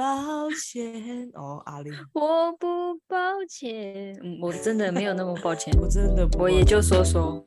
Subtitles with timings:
[0.00, 1.30] 抱歉。
[1.34, 2.66] 哦，阿玲，我不
[3.06, 3.16] 抱
[3.46, 7.44] 歉，我真的没有那么抱歉，我真的不，我也就说说。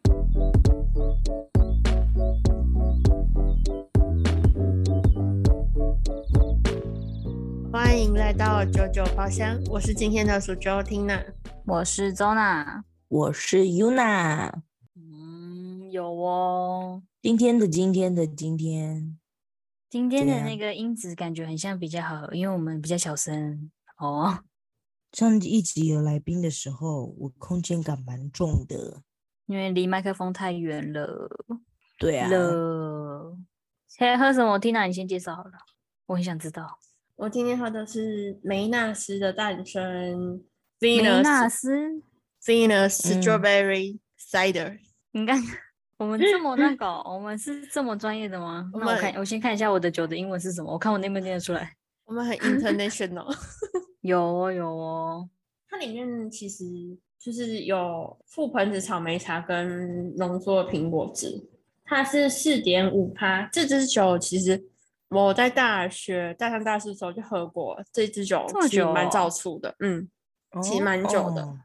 [7.71, 11.25] 欢迎来到九九包厢，我是今天的主角 Tina，
[11.65, 14.51] 我是 Zona，，我是 Yuna。
[14.95, 19.17] 嗯，有哦，今天的今天的今天。
[19.93, 24.39] 今天的那个音质感觉很像比较好，因为我们比较小声哦。
[25.11, 29.03] 上一集有来宾的时候，我空间感蛮重的，
[29.45, 31.29] 因为离麦克风太远了。
[31.99, 32.27] 对啊。
[32.27, 33.37] 了。
[33.87, 35.51] 现在喝什么？Tina，你先介绍好了，
[36.07, 36.79] 我很想知道。
[37.15, 40.43] 我今天喝的是梅纳斯的诞生。
[40.79, 42.01] 梅纳斯。
[42.43, 44.79] Venus Strawberry Cider。
[45.11, 45.39] 你看。
[45.97, 48.69] 我们这么那个，我们是这么专业的吗？
[48.73, 51.73] 那我看，我先看一下我的酒的英文是什么，我看我念不念得出来。
[52.05, 53.33] 我们很 international，
[54.01, 55.29] 有哦有哦。
[55.69, 56.65] 它里面其实
[57.17, 61.41] 就是有覆盆子草莓茶跟浓缩苹果汁，
[61.85, 63.47] 它是四点五趴。
[63.51, 64.61] 这支酒其实
[65.09, 70.09] 我在大学大三大四的时候就喝过，这支酒其实蛮早出的，嗯，
[70.61, 71.57] 其实蛮久的，哦、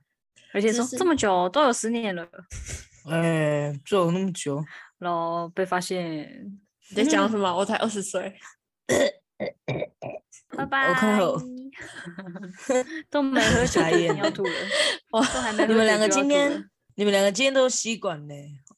[0.54, 2.26] 而且说这么久都有十年了。
[3.08, 4.64] 哎，做了那么久，
[4.98, 6.50] 然后被发现
[6.90, 7.54] 你 在讲什么？
[7.54, 8.34] 我才二十岁，
[10.56, 10.88] 拜拜。
[10.88, 11.18] 我 看
[13.10, 14.50] 都没喝酒，你要吐了。
[15.12, 18.34] 哇，你们两个今天，你们两个今天都吸管呢？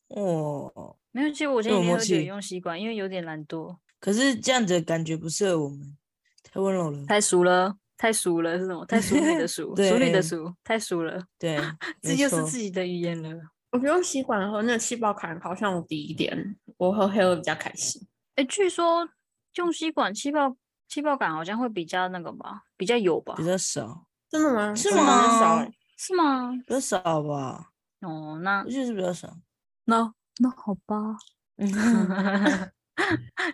[0.09, 3.77] 哦，没有，其实我今天喝酒用吸管，因为有点懒惰。
[3.99, 5.97] 可是这样子的感觉不适合我们，
[6.43, 8.85] 太温柔了，太熟了，太熟了是什么？
[8.87, 11.23] 太熟女的熟， 熟女的熟，太熟了。
[11.39, 11.59] 对，
[12.03, 13.31] 这就是自己的语言了。
[13.73, 18.07] 我觉得用吸管喝那个气泡感好像低一点，我喝黑的比较开心。
[18.35, 19.09] 哎，据说
[19.55, 20.57] 用吸管气泡
[20.89, 23.35] 气泡感好像会比较那个吧，比较有吧？
[23.37, 24.75] 比较少，真的吗？
[24.75, 25.39] 是吗？
[25.39, 25.71] 少？
[25.97, 26.51] 是吗？
[26.67, 27.71] 比较少吧？
[28.01, 29.37] 哦，那就是比较少。
[29.85, 31.17] 那那好吧，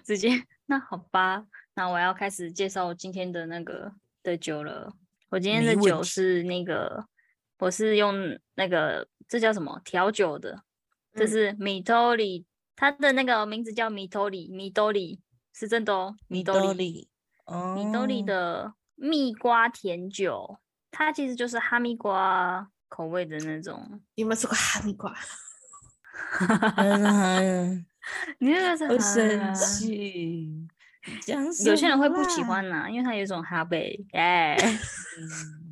[0.04, 3.92] 直接那好吧，那我要开始介绍今天的那个
[4.22, 4.92] 的酒了。
[5.30, 7.04] 我今天的酒是那个，
[7.58, 9.08] 我是用那个。
[9.28, 10.62] 这叫什么调酒的？
[11.12, 12.46] 这是米多里，嗯、
[12.76, 15.18] 它的那个名字叫米多里，米多里
[15.52, 17.08] 是真的哦，米多里，
[17.74, 20.60] 米多里的蜜瓜甜酒，
[20.92, 24.00] 它其实就是哈密瓜口味的那种。
[24.14, 25.12] 你有没有吃过哈密瓜？
[28.38, 30.68] 你那个是生气，
[31.64, 34.56] 有些人会不喜欢呐，因为它有一种哈贝，哎。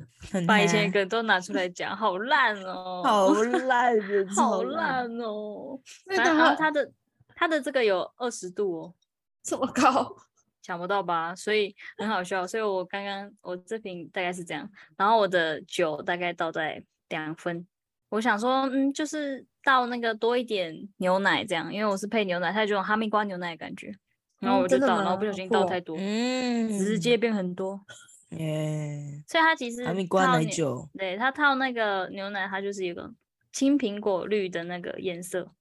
[0.47, 3.33] 把以前梗都拿出来讲，好烂哦，好
[3.67, 3.95] 烂，
[4.35, 5.79] 好烂哦。
[6.05, 6.91] 然后它的
[7.35, 8.93] 它的这个有二十度哦，
[9.43, 10.15] 这么高，
[10.61, 11.35] 想不到吧？
[11.35, 12.45] 所以很好笑。
[12.45, 17.65] 所以我刚刚我这瓶大概是这样，然后我的酒大概倒在两分。
[18.09, 23.93] 我想说，嗯，就是倒那个多一点牛奶这样，因为我是配牛奶，它有这种哈密瓜牛奶的感觉。
[24.39, 27.79] 然后我就倒，然后不小心倒太多，嗯，直接变很多。
[28.37, 33.13] 耶，所以它其实哈密瓜奶酒，对，它套那个牛奶，它就是一个
[33.51, 35.51] 青苹果绿的那个颜色，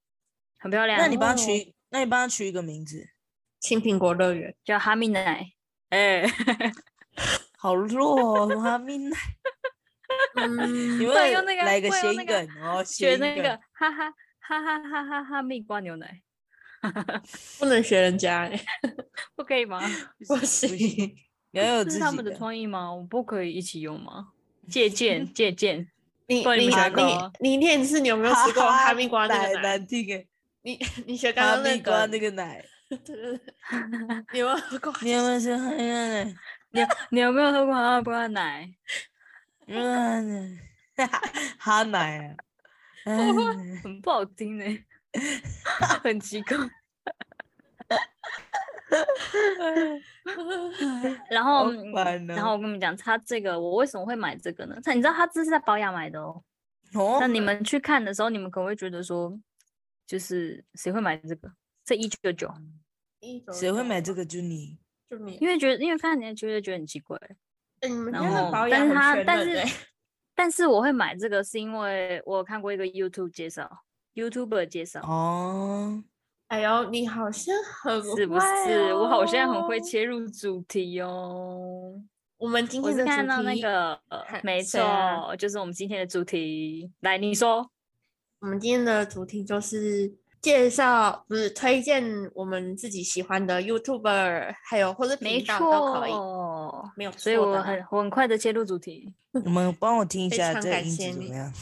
[0.58, 0.98] 很漂亮。
[0.98, 3.08] 那你帮它取，哦、那你帮它取一个名字，
[3.60, 5.52] 青苹果乐园叫哈密奶。
[5.90, 6.32] 哎、欸，
[7.56, 9.16] 好弱哦，哈密奶。
[10.36, 16.22] 嗯，你们用那个来个谐梗哦， 学那个哈哈哈哈哈哈哈密瓜牛奶，
[17.58, 18.60] 不能学人家哎，
[19.36, 19.80] 不可以吗？
[20.26, 21.14] 不行。
[21.54, 22.92] 这是他们的创意吗？
[22.92, 24.28] 我不可以一起用吗？
[24.69, 25.88] 借 鉴借鉴。
[26.26, 26.72] 你你你
[27.41, 29.78] 你念是你有没有吃过哈密瓜那个奶？
[30.62, 32.64] 你你学刚刚那个那个奶。
[34.32, 34.94] 你有没有喝过？
[35.03, 36.25] 你有没有喝过奶？
[36.70, 38.75] 你你有没有喝过哈密瓜奶？
[39.66, 40.59] 嗯，
[41.59, 42.34] 哈奶
[43.04, 43.16] 啊，
[43.82, 44.64] 很不好听呢，
[46.03, 46.56] 很奇怪。
[51.30, 51.72] 然后，
[52.26, 54.78] 然后我跟你们讲，他这个我为什么会买这个呢？
[54.82, 56.42] 他你知道他这是在保养买的哦。
[56.94, 57.19] 哦。
[57.20, 59.38] 那你们去看的时候，你们可能会觉得说，
[60.06, 61.50] 就是谁会买这个？
[61.84, 62.52] 这一九九。
[63.52, 64.25] 谁会买这个？
[64.25, 64.78] 就你。
[65.08, 65.37] 就你。
[65.40, 67.19] 因为觉得，因为看起来觉得觉得很奇怪。
[67.80, 68.10] 嗯。
[68.12, 69.76] 然后，但是他，但是，
[70.34, 73.84] 但是我会买这个，是因为我有看过一个 YouTube 介绍
[74.14, 75.00] ，YouTuber 介绍。
[75.02, 76.04] 哦。
[76.54, 77.52] 哎呦，你好像
[77.82, 78.94] 很、哦、是不是？
[78.94, 82.00] 我好像很会切入主题哦。
[82.38, 83.98] 我们今天的主题看到那个，
[84.44, 86.88] 没错，啊、就是我们今天的主题。
[87.00, 87.68] 来，你说，
[88.38, 96.12] 我们今天的主题就是介绍，不是推荐我们自己喜欢的 YouTuber，还有或者频道都可以。
[96.12, 99.12] 哦，没有，所以我很我很快的切入主题。
[99.32, 101.52] 你们帮我听一下这音质怎么样？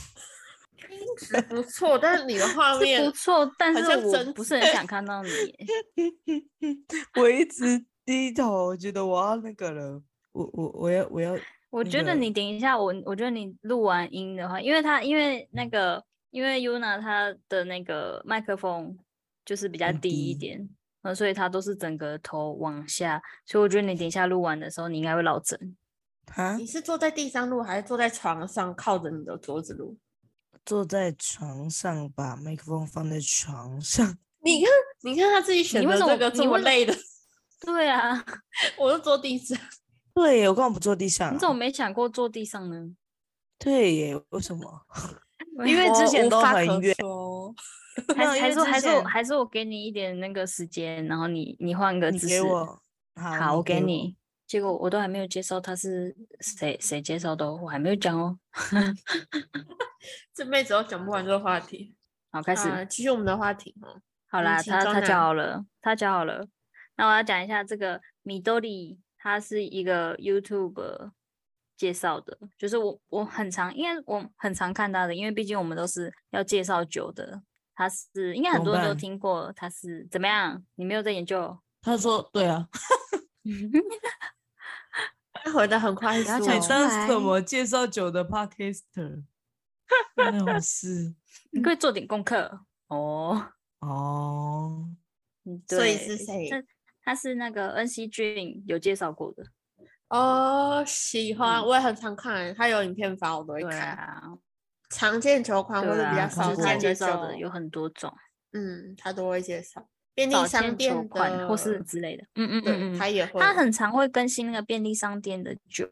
[1.48, 5.30] 不错，但是你的画面不错，但是我不是很想看到你。
[7.20, 10.02] 我一直低头，我觉得我要那个了。
[10.32, 11.36] 我我我要我要。
[11.70, 18.98] 我觉得你等一下，我我觉得你录完音的话，因为他因为那个因为 Yuna 他的那个麦克风
[19.44, 20.68] 就是比较低一点，
[21.02, 25.76] 嗯，所以他都是整个头往下，所以我觉得你等一下录完的时候，你应该会落枕。
[26.34, 26.56] 啊？
[26.56, 29.96] 你是坐在地上录，还是坐在床上靠着你的桌子录？
[30.64, 34.16] 坐在床上，把麦克风放在床上。
[34.44, 34.70] 你看，
[35.02, 36.94] 你看他自己选的这个这么累的。
[37.60, 38.24] 对啊，
[38.78, 39.58] 我就坐地上。
[40.14, 41.32] 对，我干嘛不坐地上啊？
[41.32, 42.94] 你怎么没想过坐地上呢？
[43.58, 44.82] 对耶，为什么？
[45.66, 46.94] 因为之前都很远。
[48.16, 52.26] 还是还是还是我还是我给你一点那个时间，然后你你换个姿势。
[52.28, 52.82] 给我。
[53.14, 54.16] 好，好，我给你。
[54.52, 58.38] 结果我都还没有介绍他是谁谁介绍的，我还没有讲哦。
[60.34, 61.94] 这辈子都讲不完这个话题。
[62.30, 62.68] 好，开始。
[62.68, 63.88] 啊，继续我们的话题哈。
[64.28, 66.46] 好啦，他他讲好了，他讲好了。
[66.96, 69.00] 那我要讲一下这个米多里。
[69.16, 71.12] 他是一个 YouTube
[71.74, 77.40] 介绍的，就是我我很常，因为我很常看他的，因为毕竟我们都是要介绍酒的。
[77.74, 80.62] 他是应该很多人都听过，他是怎么样？
[80.74, 81.58] 你没有在研究？
[81.80, 82.78] 他说对啊，他
[85.50, 86.38] 回的很快速。
[86.38, 89.24] 你当什么介绍酒的 Podcaster？
[90.16, 91.14] 那种事，
[91.52, 94.88] 你可以做点功课哦哦。
[95.68, 96.48] 所以是谁？
[97.04, 99.44] 他是那个恩熙俊有介绍过的
[100.08, 103.96] 哦，喜欢、嗯，我也很常看，他有影片发我都会看。
[103.96, 104.22] 啊、
[104.90, 108.14] 常见球款或者比较少见介绍的有很多种，
[108.52, 115.88] 嗯，他都会介绍便利商店款或是之类的，嗯嗯嗯，他也会，他很常会更新那个便利商店的酒，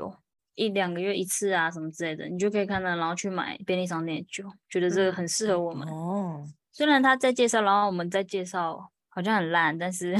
[0.54, 6.44] 一两个月一次啊什么之类的，你就可以看到，然后去买便利商店的酒，觉得这个很适合我们、嗯、哦。
[6.72, 10.14] 虽然他在介绍，然后我们在介绍，好像很烂，但是。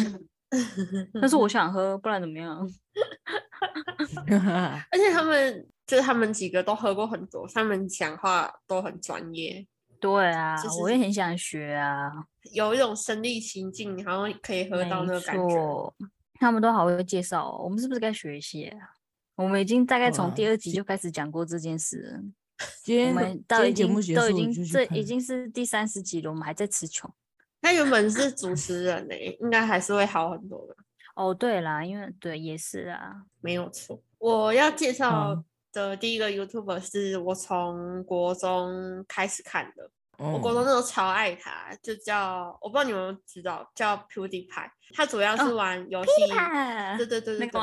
[1.20, 2.68] 但是我 想喝，不然怎么样？
[4.90, 9.64] 而且他们就是他们几个都喝过很多，他们讲话都很专业。
[10.00, 12.10] 对啊，就是，我也很想学啊，
[12.52, 15.94] 有一种身历其境，然后可以喝到那个感觉。
[16.34, 18.96] 他们都好会介绍，我们是不是该学一些啊？
[19.36, 22.20] 我们已经大概从第二集就开始讲过这件事了。
[23.08, 27.10] 我们到已经都已经这已经是第三十集了，我们还在词穷。
[27.62, 30.76] 他原本是主持人呢、欸，应该还是会好很多的。
[31.14, 34.02] 哦，对啦，因为对也是啊，没有错。
[34.18, 35.42] 我要介绍
[35.72, 39.90] 的第一个 YouTuber 是我从国中开始看的，嗯、
[40.20, 44.70] 我国中那时候超爱他，就叫我不知道你们有没有知道，叫 PewDiePie。
[44.92, 47.60] 他主要是玩游戏，哦、对对对对，对，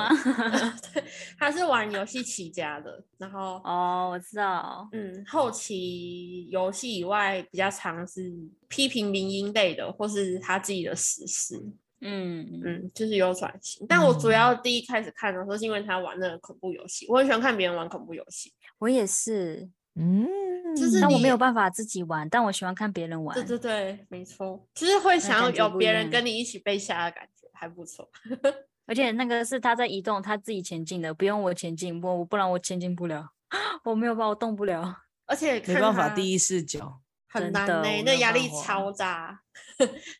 [0.94, 1.04] 对，
[1.38, 8.34] 他是玩游戏起家的，然后哦，我知道，嗯，后期游戏以外比较常是
[8.70, 11.62] 批评民音类的，或是他自己的实事，
[12.00, 12.62] 嗯。
[12.64, 13.86] 嗯，就是有转型。
[13.90, 20.28] 但我主要第一开始看的时候是因为他玩那个恐怖游戏，我很喜欢看别人玩恐怖游戏，我也是，嗯，
[20.76, 28.08] 就是但我没有办法自己玩，但我喜欢看别人玩，对对对，没错，就是会想要有别人跟你一起被吓的感觉，还不错。
[28.86, 33.32] 而且那个是他在移动，他自己前进的，不用我前进，我不然我前进不了，
[33.84, 35.04] 我没有办法，我动不了。
[35.26, 39.42] 而且没办法第一视角， 很难呢、欸，那压力超大，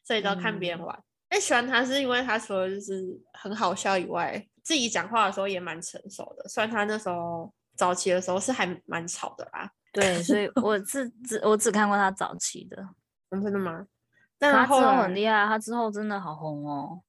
[0.04, 1.00] 所以都要看别人玩。
[1.30, 6.50] 那、嗯，喜欢他是因为他说就是很好笑以外，自己讲话的时候也蛮成熟的。
[6.50, 9.72] 虽然他那时候早期的时候是还蛮吵的啦。
[9.94, 12.86] 对，所以我是只我只看过他早期的，
[13.32, 13.88] 真的吗？
[14.38, 17.02] 但他之后很厉害，他之后真的好红哦。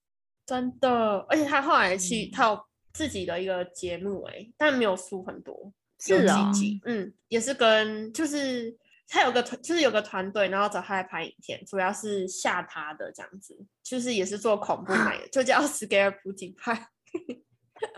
[0.47, 5.71] 真的，而且他后来去套自己的一个节目、欸，哎、嗯，但没有输很多，
[6.01, 6.51] 是啊，
[6.87, 8.75] 嗯，也是跟就是
[9.07, 16.87] 他有个团，就是有个团队，然后找他来拍影片，主要是吓他的这样子，就是也是做恐怖美的，就叫 Scare PewDiePie。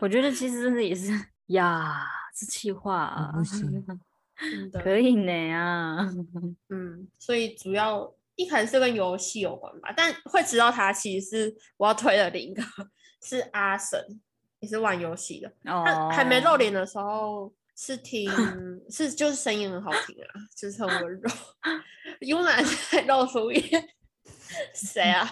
[0.01, 1.13] 我觉得其实真的也是
[1.47, 3.85] 呀，是气话啊， 不行，
[4.83, 6.09] 可以呢啊，
[6.71, 8.13] 嗯，所以主要。
[8.37, 12.63] 一开始是跟游戏有关吧，但会知道他其实是我要推的另一个
[13.23, 14.03] 是阿神，
[14.61, 15.49] 也是玩游戏的。
[15.71, 18.31] 哦、oh.，他还没露脸的时候是听，
[18.89, 21.31] 是就是声音很好听啊，就是很温柔。
[22.21, 23.61] 慵懒在露出一
[24.87, 25.29] 谁啊？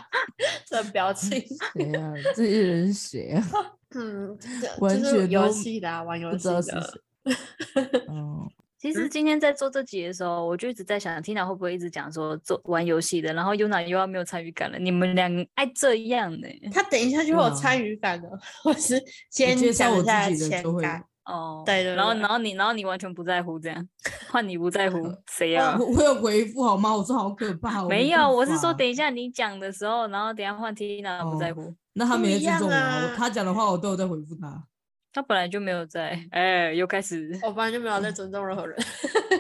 [0.67, 1.41] 这表情？
[1.75, 2.13] 谁啊？
[2.35, 3.49] 这些人是谁啊？
[3.95, 4.37] 嗯，
[4.81, 7.01] 完全游戏的、啊，玩游戏的。
[8.09, 8.47] 哦，
[8.79, 14.79] 其实今天在做这集的时候，我就一直在想，Tina 会不会一直讲说做玩游戏的，然后 Yuna 又要没有参与感了。
[14.79, 16.49] 你们两个爱这样呢？
[16.73, 18.29] 他等一下就会有参与感的，
[18.65, 21.03] 我是先讲一下前感。
[21.29, 21.95] 哦，对对。
[21.95, 23.89] 然后，然后你，然后你完全不在乎这样，
[24.31, 24.97] 换你不在乎，
[25.31, 25.77] 谁啊？
[25.79, 26.97] 我有回复好吗？
[26.97, 27.85] 我说好可怕。
[27.89, 31.75] 没有，我是说等一下你讲的时候，然后等下换 Tina 不在乎。
[31.93, 34.65] 那他没尊重我，他讲的话我都有在回复他。
[35.13, 37.39] 他本来就没有在，哎，又开始。
[37.43, 38.79] 我本来就没有在尊重任何人。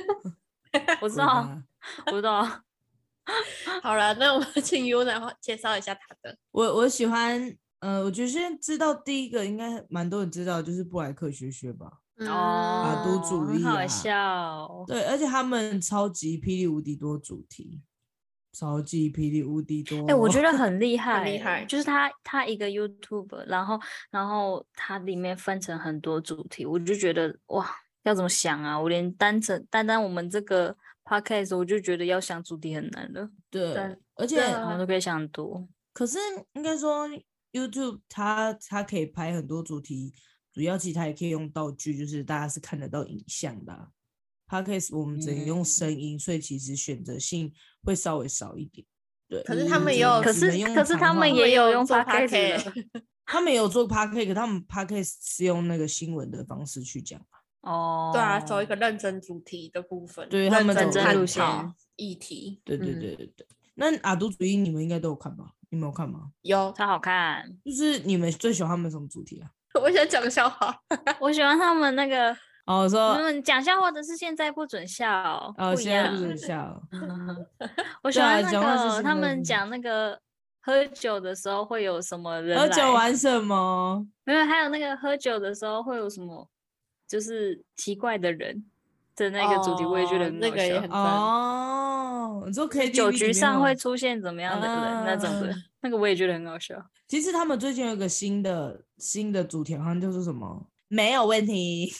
[1.01, 1.49] 我知道，
[2.07, 2.47] 我知道。
[3.83, 6.37] 好了，那我们请 Yuna 介绍一下他的。
[6.51, 11.91] 我我喜欢，呃，我觉得现在知道第一个应该蛮多人知道，就是布莱克学学吧。
[12.19, 14.85] 哦，阿都主义好笑。
[14.87, 17.81] 对，而且他们超级霹雳无敌多主题。
[18.51, 19.99] 超级霹雳无敌多！
[19.99, 21.65] 哎、欸，我觉得 很厉害，厉害。
[21.67, 23.79] 就是他，他一个 YouTube，然后，
[24.11, 27.71] 然后它里面分成很多主题，我就觉得哇，
[28.03, 28.81] 要怎么想啊？
[28.81, 33.31] 我连单成单单我们这个 Podcast，我就觉得要想主题很难了。
[33.49, 33.77] 对，
[34.17, 35.69] 而且我们都可以想很多。
[35.93, 36.19] 可是
[36.55, 37.07] 应该说
[37.53, 40.15] YouTube 它它可以拍很多主题，
[40.53, 43.89] 主要其实它也可以用道具，就是大家是看得到影像的、啊。
[44.49, 47.53] Podcast 我们只能用声音，嗯、所以其实选择性
[47.83, 48.87] 会稍微少一点。
[49.29, 52.73] 对，可是他们也有，可是可是他们也有用 Podcast，
[53.27, 57.21] 他们有做 Podcast，可他们 Podcast 是用那个新闻的方式去讲。
[57.61, 61.45] 哦，对啊，走一个认真主题的部分，对他们认真路线
[61.97, 62.63] 议题。
[62.65, 63.47] 对对对对对。
[63.79, 65.45] 那阿都主义你们应该都有看吧？
[65.71, 66.31] 你们有看吗？
[66.43, 67.45] 有，超好看。
[67.65, 69.49] 就是你们最喜欢他们什么主题啊？
[69.81, 70.77] 我想讲个笑话，
[71.21, 72.37] 我喜欢他们那个。
[72.67, 76.79] 哦，我说嗯，讲笑话的是现在不准笑，哦，现在不准笑。
[78.03, 80.21] 我喜欢那个他们讲那个
[80.61, 82.59] 喝酒的时候会有什么人？
[82.59, 84.07] 喝酒玩什么？
[84.25, 86.47] 没有，还有那个喝酒的时候会有什么？
[87.07, 88.67] 就是奇怪的人
[89.19, 92.45] 的那个主题，我也觉得很那个也很哦。
[92.47, 96.75] 你说可以酒局上会出现怎么样的人那种的，那个我也觉得很好笑。
[97.07, 101.93] 其实他们最近有一个新的新的主题，好像就是什么没有问题。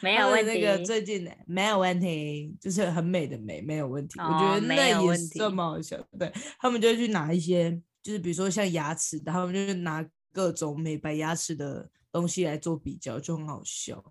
[0.00, 0.50] 没有问题。
[0.58, 4.18] 那个最近的没有问题，就是很美的美，没有问题。
[4.18, 5.96] 哦、我觉得那也是这么好笑。
[6.18, 7.70] 对，他们就会去拿一些，
[8.02, 14.02] 就是比如说像牙齿的，他们就拿各种美白牙齿的东西来做比较，就很好笑。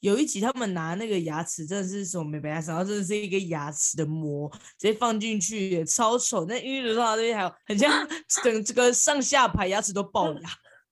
[0.00, 4.48] 有一集他们拿那个牙齿，真的是什么美白牙齿，然后真的是一个牙齿的膜，
[4.78, 6.44] 直接放进去也超丑。
[6.46, 7.90] 那因为的话，那边还有很像
[8.42, 10.50] 整这个上下排牙齿都爆牙，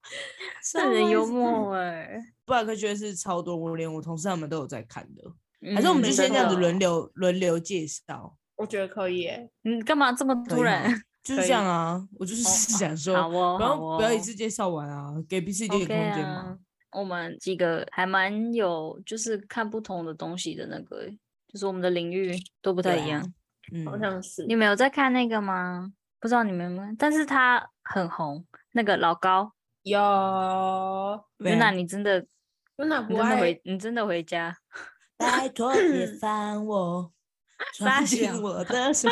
[0.64, 2.20] 是很幽默哎、欸。
[2.44, 5.22] 布莱克学是超多，我连我同事他们都有在看的，
[5.62, 8.36] 嗯、还是我们就先这样子轮流轮流介绍？
[8.56, 9.50] 我觉得可以耶。
[9.62, 10.92] 你，干嘛这么突然？
[11.24, 16.58] 就是这样啊，我就是想说，然后、不要一次介绍完啊，给彼此一点空间嘛、啊。
[16.94, 21.06] 我们几个还蛮有，就是看不同的东西的那个，
[21.48, 23.20] 就是我们的领域都不太一样。
[23.20, 23.26] 啊、
[23.72, 24.46] 嗯，好像是。
[24.46, 25.92] 你们有在看那个吗？
[26.20, 29.52] 不知道你们有没有，但是他很红，那个老高。
[29.82, 30.00] 有。
[31.38, 32.26] 那你真的？
[32.76, 34.56] 真的不爱，回，你真的回家。
[35.16, 37.12] 拜托别 烦我，
[37.78, 39.08] 抓紧我的手。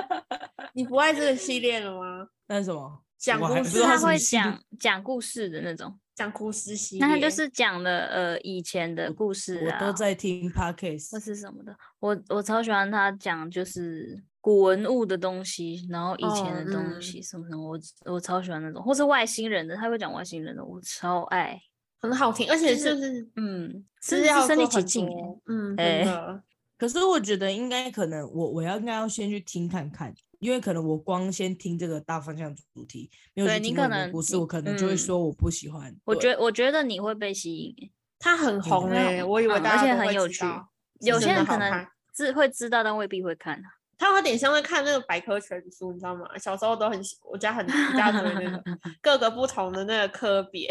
[0.72, 2.28] 你不爱这个系列了吗？
[2.46, 3.02] 那是什么？
[3.18, 7.06] 讲故事，他会讲讲故事的那种，讲故事系列。
[7.06, 9.78] 那他就是讲的呃以前的故事啊。
[9.80, 11.76] 我都在听 podcast 或是什么的。
[11.98, 17.78] 我我超喜欢他讲就是古文物的东西，然后以前的东西什么什么，我
[18.12, 21.60] 我超喜欢那种，或是外星人的，他会讲外星人的，我超爱。
[22.00, 25.08] 很好听，而且就是嗯，是要身临其境，
[25.46, 26.40] 嗯，真的。
[26.78, 35.94] 可是我觉得应该可能我我要应该要先去听看看，因为可能我光先听这个大方向主题，没有听过故事，我可能就会说我不喜欢。
[36.04, 40.44] 我觉我觉得你会被吸引，他很红哎，我以为大家而且很有趣。
[41.00, 43.62] 有些人可能知会知道，但未必会看。
[43.96, 46.26] 他有点像在看那个百科全书，你知道吗？
[46.38, 48.62] 小时候都很喜，我家很家族的那个
[49.02, 50.68] 各个不同的那个科别。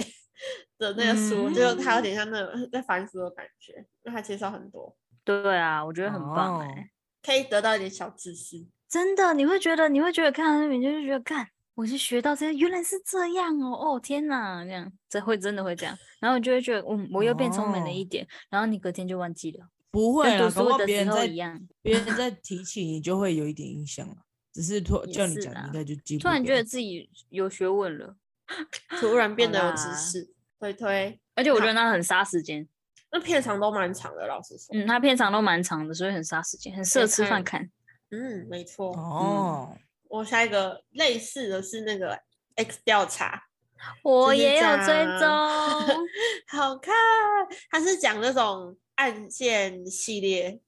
[0.77, 4.95] 的那个书，嗯、就他有点像那个在翻书的感觉，因为它介绍很多。
[5.23, 6.85] 对啊，我觉得很棒哎、欸，哦、
[7.23, 8.63] 可以得到一点小知识。
[8.89, 19.67] 真的，你会觉得，你会觉得看到那边就是觉得，看，我是学到这些，原来是这样哦，哦天哪，这样，这会真的会这样，然后你就会觉得，嗯，我又变聪明了一点，哦、然后你隔天就忘记了。
[19.91, 24.15] 不会啊，跟读书的时候一样，别人在提起你就会有一点印象了，
[24.53, 26.23] 只是突叫你讲，应该就记不。
[26.23, 28.15] 突然觉得自己有学问了。
[29.01, 32.65] 突然变得有知识，推推，而且我觉得那很杀时间。
[33.11, 34.73] 那片长都蛮长的，老实说。
[34.73, 37.69] 嗯，它片长都蛮长的，所以很杀时间，很适合吃饭看。
[38.11, 38.91] 嗯，没错。
[38.95, 39.77] 哦，
[40.09, 42.19] 我下一个类似的是那个
[42.55, 43.43] X 调查，
[44.03, 45.27] 我也有追踪，
[46.47, 46.93] 好看。
[47.69, 50.59] 它是讲那种案件系列，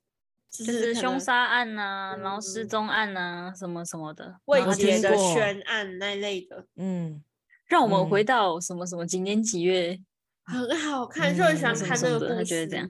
[0.49, 6.65] 就是凶杀案呐、啊，然后失踪案呐、啊，什么什么的，未解的悬案那类的。
[6.75, 7.23] 嗯，
[7.67, 9.99] 让我们回到什么什么几年几月，
[10.45, 12.45] 很好看，就很喜欢看这个故事。
[12.45, 12.89] 觉得这样，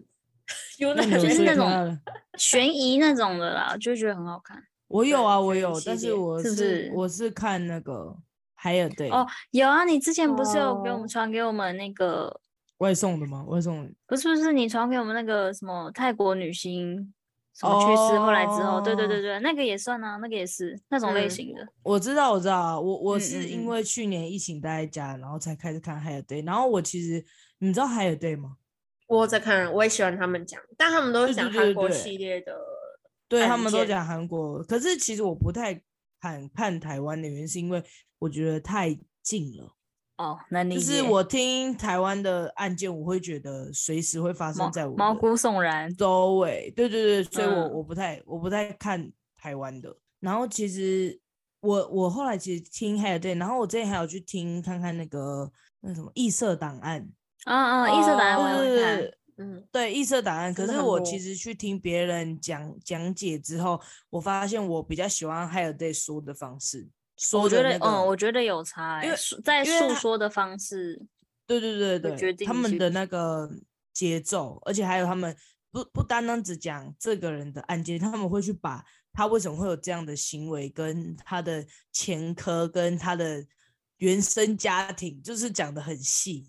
[0.80, 2.00] 有那就是那种
[2.38, 4.62] 悬疑那种的啦，就觉得很好看。
[4.88, 8.16] 我有啊，我有，但是我是，是我是看那个
[8.56, 12.40] 还有对哦，有啊，你之前不是有给我们传给我们那个
[12.80, 13.44] 外送的吗？
[13.48, 17.14] 外送不是不是，你传给我们那个什么泰国女星。
[17.52, 18.18] 什么去世？
[18.18, 21.68] 后来之后，对对对对，那个也算啊，那个也是那种类型的。
[21.84, 26.42] 我知道，我知道，我我是因为去年疫情待在家，然后才开始看《海尔队》。
[26.46, 27.22] 然后我其实
[27.58, 28.56] 你知道《海尔队》吗？
[29.10, 32.56] 我在看，我也喜欢他们讲，但他们都是讲韩国系列的。
[33.28, 35.74] 对，他们都讲韩国，可是其实我不太
[36.22, 37.84] 看看台湾的原因，是因为
[38.20, 39.76] 我觉得太近了。
[40.18, 46.72] 哦，那你就是我听台湾的案件，我会觉得随时会发生在我毛骨悚然周围。
[46.76, 49.96] 对对对，所以我、嗯、我不太我不太看台湾的。
[50.20, 51.20] 然后其实
[51.62, 57.10] 我我后来其实听还有对，然后我之前还有去听看看那个那什么异色档案
[57.46, 60.54] 啊啊，异色档案我有看，嗯，对异色档案。
[60.54, 66.88] 可是我其实去听别人讲讲解之后，我发现我比较喜欢还有对说的方式。
[67.34, 71.02] 我觉得，嗯，我觉得有差，因为在诉说的方式，
[71.46, 73.50] 对对对对，他们的那个
[73.94, 75.36] 节奏，而且还有他们
[75.70, 83.46] 不不单单只讲这个人的案件，他们会去把他为什么会有这样的行为，跟他的前科，跟他的
[83.98, 86.46] 原生家庭，就是讲的很细。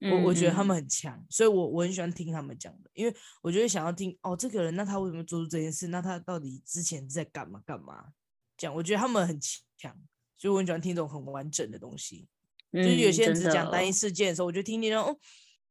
[0.00, 5.88] 我我觉得他们很强，所以我我很喜欢听他们讲的，因为我觉得想要听哦，这个人那他为什么做出这件事？
[5.88, 8.06] 那他到底之前在干嘛干嘛？
[8.56, 9.38] 讲，我觉得他们很
[9.76, 9.96] 强。
[10.36, 12.26] 所以我很喜欢听这种很完整的东西，
[12.72, 15.14] 嗯、就是有些人只讲单一事件的时候，我就听听哦，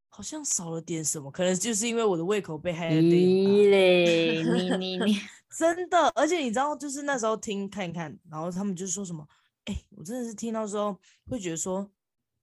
[0.10, 3.02] 好像少了点什么，可能就是因为我的胃口被害了。
[3.02, 5.18] 你嘞，你你你，
[5.58, 9.28] 真的，而且你知道，就是那时候听看一看，然后他们就说什么，
[9.66, 10.96] 哎、欸，我真的是听到时候
[11.26, 11.90] 会觉得说，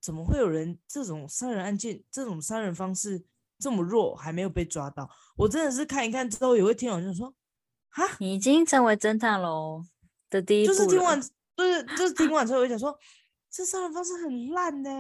[0.07, 3.25] 怎么会有人这种杀人案件，这种杀人方式
[3.59, 5.11] 这么弱，还没有被抓到？
[5.37, 7.35] 我真的是看一看之后也会听完就说，
[7.89, 9.83] 哈，你已经成为侦探喽
[10.31, 11.21] 的第一步就是听完。
[11.57, 12.97] 就是就是听完之后，我就想说，
[13.51, 14.91] 这杀人方式很烂呢。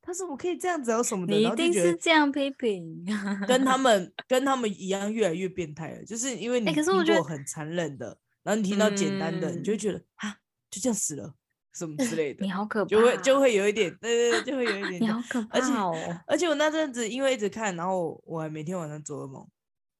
[0.00, 1.34] 他怎么可以这样子，有什么的？
[1.34, 3.04] 你一定是这样批评，
[3.46, 6.04] 跟他们跟他们一样，越来越变态了。
[6.04, 10.34] 就是因为你听过很残忍的，然后你听到简单的，你就会觉得啊，
[10.70, 11.34] 就这样死了，
[11.74, 12.44] 什么之类的。
[12.44, 15.02] 你好可怕，就会就会有一点，对对对， 就会有一点。
[15.02, 15.94] 你好可怕哦！
[16.26, 19.46] 而且我那阵子因为一直看，然后我还每天晚上做噩梦。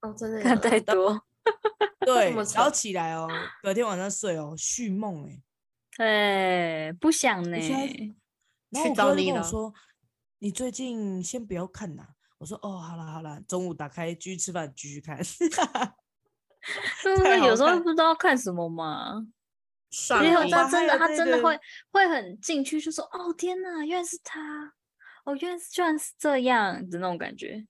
[0.01, 1.21] 哦，真的 看太多。
[2.07, 3.29] 对，然后起来哦，
[3.63, 5.43] 隔天晚上睡哦，续梦哎。
[5.97, 7.57] 对，不想呢。
[8.71, 9.73] 然后我哥跟我说
[10.41, 12.07] ：“你最近先不要看呐。”
[12.39, 19.27] 我说：“哦，好了好了，中午打开继续吃饭，继续看。”是不是有时候不知道看什么嘛？
[20.09, 21.59] 然后他真的，他真的会
[21.91, 24.73] 会很进去，就说：“哦天哪，原来是他！
[25.25, 27.67] 哦，原来是居然是这样的那种感觉。”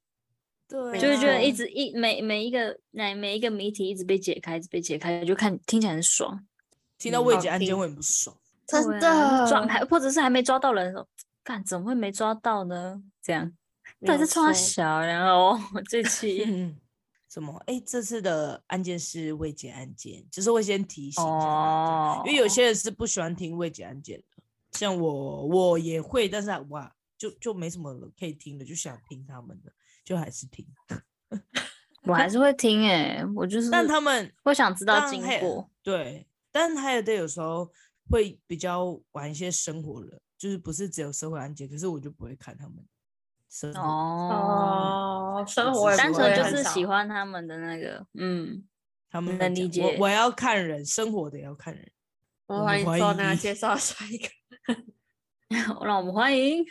[0.69, 6.47] 对，就是觉得一直一每每一个每每一个谜题一直被解开，一直被解开，就看听起来很爽。
[6.97, 8.35] 听到未解案件会很不爽，
[8.67, 11.07] 真的抓还或者是还没抓到人的时候，
[11.43, 13.03] 干怎么会没抓到呢？
[13.21, 13.53] 这样，
[14.07, 15.59] 但是抓小，然后
[15.91, 16.73] 这期
[17.33, 17.57] 什么？
[17.67, 24.43] 哎，这次的案件是未解案件，就是会先提醒哦，因为有些人是不喜欢听未解案件的，
[24.73, 29.73] 像我我也会，但是哇，就就没什么可以听的，就想听他们的，
[30.05, 30.67] 就还是听，
[32.05, 36.27] 我还是会听哎，我就 是，但他们会想知道经过，对。
[36.55, 37.73] 但还有的，有时候
[38.11, 42.87] 会比较玩一些生活的，就是不是只有社会案件，可是我就不会看他们
[43.53, 48.65] 生活哦，生活单纯就是喜欢他们的那个，嗯，
[49.11, 49.83] 他们能理解。
[49.83, 51.93] 我我要看人，生活的也要看人。
[52.47, 54.27] 我欢迎说呢，介绍下一个，
[55.85, 56.65] 让我们欢迎。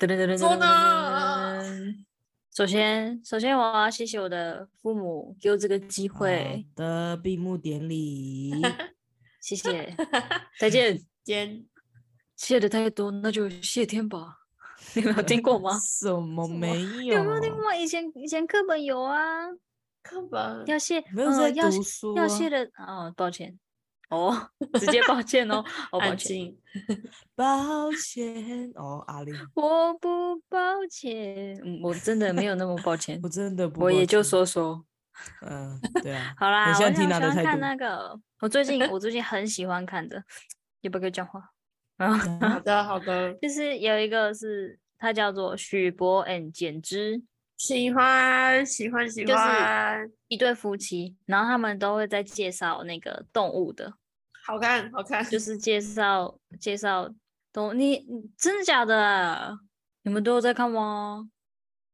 [0.00, 1.94] 噔噔噔噔噔。
[2.52, 8.50] 首先，首先我要谢谢我的父母给我这个机会的闭幕典礼，
[9.40, 9.94] 谢谢，
[10.58, 11.64] 再见，见。
[12.34, 14.37] 谢的太多，那就谢天吧。
[14.98, 15.78] 你们有听过吗？
[15.80, 17.14] 什么没有？
[17.18, 17.72] 有没有听过？
[17.74, 19.48] 以前以前课本有啊，
[20.02, 23.58] 课本要谢，没有在读书，要谢的哦，抱歉。
[24.10, 24.34] 哦，
[24.80, 26.54] 直接抱歉哦，哦，抱 歉，
[27.36, 30.58] 抱歉哦，阿玲，我不抱
[30.90, 34.82] 歉，嗯，我真的没有那么抱歉，我真的不，我也就说说，
[35.46, 40.16] 嗯，对啊，好啦，我想喜欢看那个，我最近我最近很喜欢看的，
[40.80, 41.52] 要不要跟我讲话？
[41.98, 47.22] 好的好的，就是有一个是它叫做许博 and 简之，
[47.56, 53.94] 喜欢喜欢喜欢，就是一对夫妻，然后他们都会在介绍那个动物的，
[54.44, 57.08] 好看好看，就是介绍介绍
[57.52, 58.04] 动物，你
[58.36, 59.58] 真的假的？
[60.02, 61.28] 你们都有在看吗？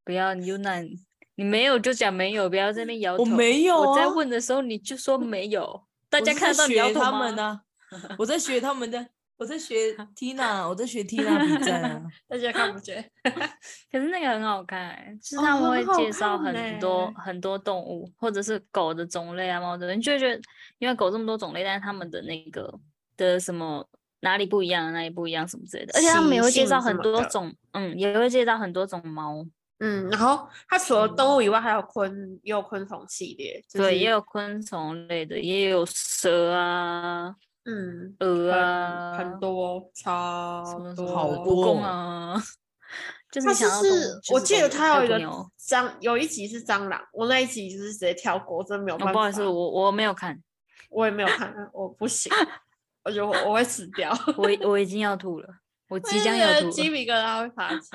[0.04, 0.86] 不要你有难，
[1.34, 3.24] 你没有就讲没有，不要在那边摇头。
[3.24, 7.10] 我没有、啊，我在问的时候你就说没有，大家看到你摇头吗？
[7.10, 7.60] 他们呢？
[8.18, 9.08] 我在学他们的。
[9.36, 13.10] 我在学 Tina，我在学 Tina 比赛啊， 大家看不见。
[13.90, 20.40] 可是那个很好看，欸，就是他们会介绍很多、哦、很、很多动物，或者是狗的种类啊、猫的，你就会觉得，
[20.78, 22.72] 因为狗这么多种类，但是他们的那个
[23.16, 23.86] 的什么
[24.20, 29.44] 哪里不一样，哪里不一样什么之类的，而且他们也会介绍很多种，嗯，也会介绍很多种猫，
[29.80, 37.34] 嗯，然后它除了动物以外，还有昆，也有昆虫系列，就是，对，也有昆虫类的，也有蛇啊。
[37.64, 40.62] 嗯，鹅啊，很多，超
[40.94, 42.34] 多，好多啊！
[43.32, 45.18] 就是是，我记得他有一个
[45.58, 49.12] 蟑，有，一集是蟑螂，我那一集就是直接跳过，真的没有办法。
[49.12, 50.38] 不好意思，我我没有看，
[50.90, 52.30] 我也没有看，我不行，
[53.04, 54.16] 我觉得我，我会死掉。
[54.36, 55.48] 我我已经要吐了，
[55.88, 56.70] 我即将要吐了。
[56.70, 57.88] 鸡皮疙瘩会爬起。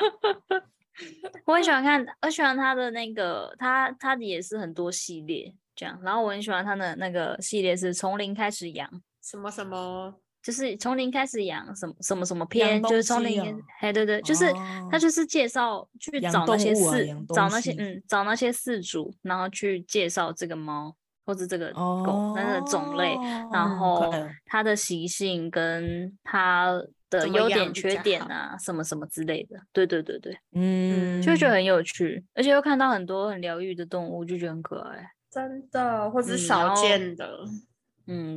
[1.45, 8.89] 我很喜欢看，我喜欢他的那个，他他的也是很多系列这样，然后我很喜欢他的那个系列是从零开始养。
[9.29, 14.51] 什么什么，就是从零开始养什么什么什么篇，就是从零，哎对对，就是
[14.89, 23.15] 他就是介绍去找那些饲，找那些嗯找那些饲主，然后去介绍这个猫或者这个狗它的种类，
[23.53, 24.11] 然后
[24.45, 37.27] 它的习性跟它的优点缺点啊什么什么之类的，对对对对，嗯，就觉得很有趣，而且又看到很多很疗愈的动物，就觉得很可爱，真的，或者是少见的。
[37.45, 37.61] 嗯，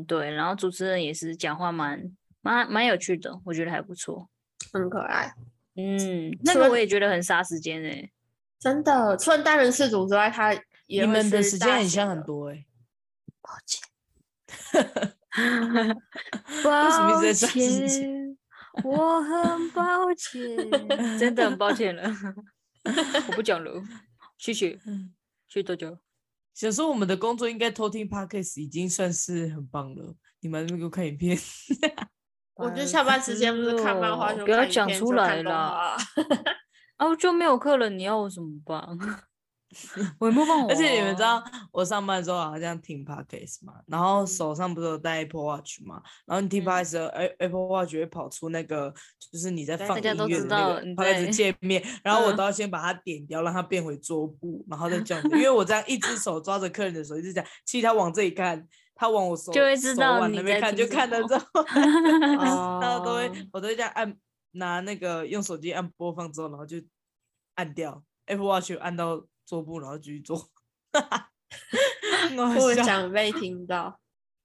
[0.06, 4.28] 对，然后主持人也是讲话蛮蛮蛮有趣的，我觉得还不错，
[4.72, 5.34] 很可爱。
[5.76, 8.12] 嗯，那个我也觉得很杀时间诶、欸，
[8.58, 9.16] 真的。
[9.16, 10.52] 除了单人四组之外，他
[10.86, 12.66] 你们的 时间很像很多诶、欸。
[13.40, 13.82] 抱歉，
[16.62, 18.36] 抱歉，
[18.84, 20.70] 我很抱歉，
[21.18, 22.02] 真的很抱歉了，
[23.28, 23.82] 我不讲了，
[24.38, 24.78] 谢谢，
[25.48, 25.98] 谢谢大家。
[26.54, 30.14] 想说我们的工作应该偷听 Podcast 已经算是很棒了。
[30.40, 31.38] 你们给我看影片，
[32.54, 35.96] 我觉得下班时间不是看漫画，不要讲出来了。
[36.98, 38.82] 哦，就没有课了，你要我怎么办？
[40.20, 40.66] 我也没办法。
[40.68, 47.08] 而且你们知道，我上班的时候好像听 Podcast 嘛，然后手上不是有带 Apple Watch 嘛，然后你听 Podcast 的
[47.38, 55.62] Apple Watch 会跑出那个，就是你在放音乐的那个 Podcast 界面，然后我都要先把它点掉，让它变回桌布，然后再这样子，因为我。
[55.72, 61.40] 这样一只手抓着客人的手一直讲，其实他往这里看，他往我手就会知道往那边看，就看得到，
[62.78, 64.14] 然后都会，我都会这样按，
[64.50, 66.76] 拿那个用手机按播放之后，然后就
[67.54, 69.24] 按掉 Apple Watch 按到。
[69.52, 70.48] 桌布， 然后继续做，
[72.38, 74.00] 我想被听到。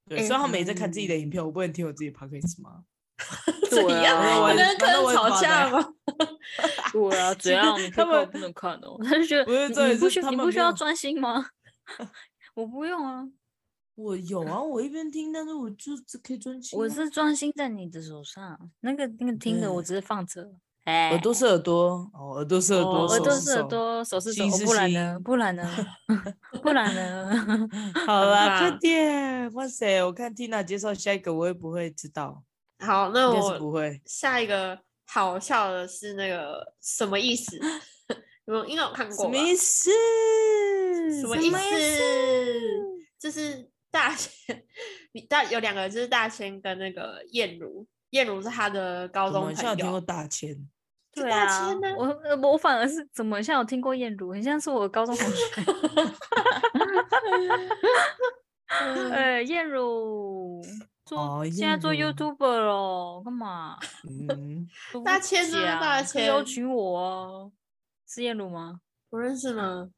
[0.09, 2.83] 对，所以他每次看自己的影片，我不能听我自己 podcast 吗？
[3.71, 5.93] 对呀，我跟客人吵架吗？
[6.91, 7.77] 对啊，怎样？
[7.91, 11.45] 他们不能看哦，他就觉得你不需你不需要专心吗？
[12.53, 13.25] 我不用啊，
[13.95, 16.77] 我有啊，我一边听，但是我就只可以专心。
[16.77, 20.51] 我是专心在你的手上，那个那个听的，我只是放着。
[20.87, 25.19] 耳朵是耳朵，哦，耳朵是耳朵，耳朵是耳朵，手是手，不然呢？
[25.21, 25.69] 不然呢？
[26.63, 27.69] 不然呢？
[28.05, 29.51] 好了，快点！
[29.53, 32.41] 哇塞，我看 Tina 介绍下一个，我也不会知道？
[32.79, 34.01] 好，那我不会。
[34.05, 37.59] 下一个好笑的是那个什么意思？
[38.45, 39.25] 你们应该有看过？
[39.25, 39.91] 什么意思？
[41.19, 41.57] 什么意思？
[43.19, 44.63] 就是大千，
[45.27, 49.55] 大有两个，就是大千跟那个燕如，燕如是他的高中朋友。
[49.57, 50.55] 好像有听过大千。
[51.21, 55.43] 对啊，我我反而是怎么像有听过燕如，很像是我的高中同学。
[59.11, 60.61] 哎，燕如
[61.05, 63.77] 做现在做 YouTuber 了，干嘛？
[64.07, 64.67] 嗯，
[65.05, 67.51] 大千啊，大千邀请我哦，
[68.07, 68.81] 是燕如吗？
[69.09, 69.89] 不认识吗？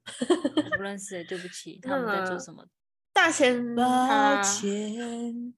[0.78, 2.64] 不认识，对不起，他们在做什么？
[3.12, 5.54] 大千，抱歉。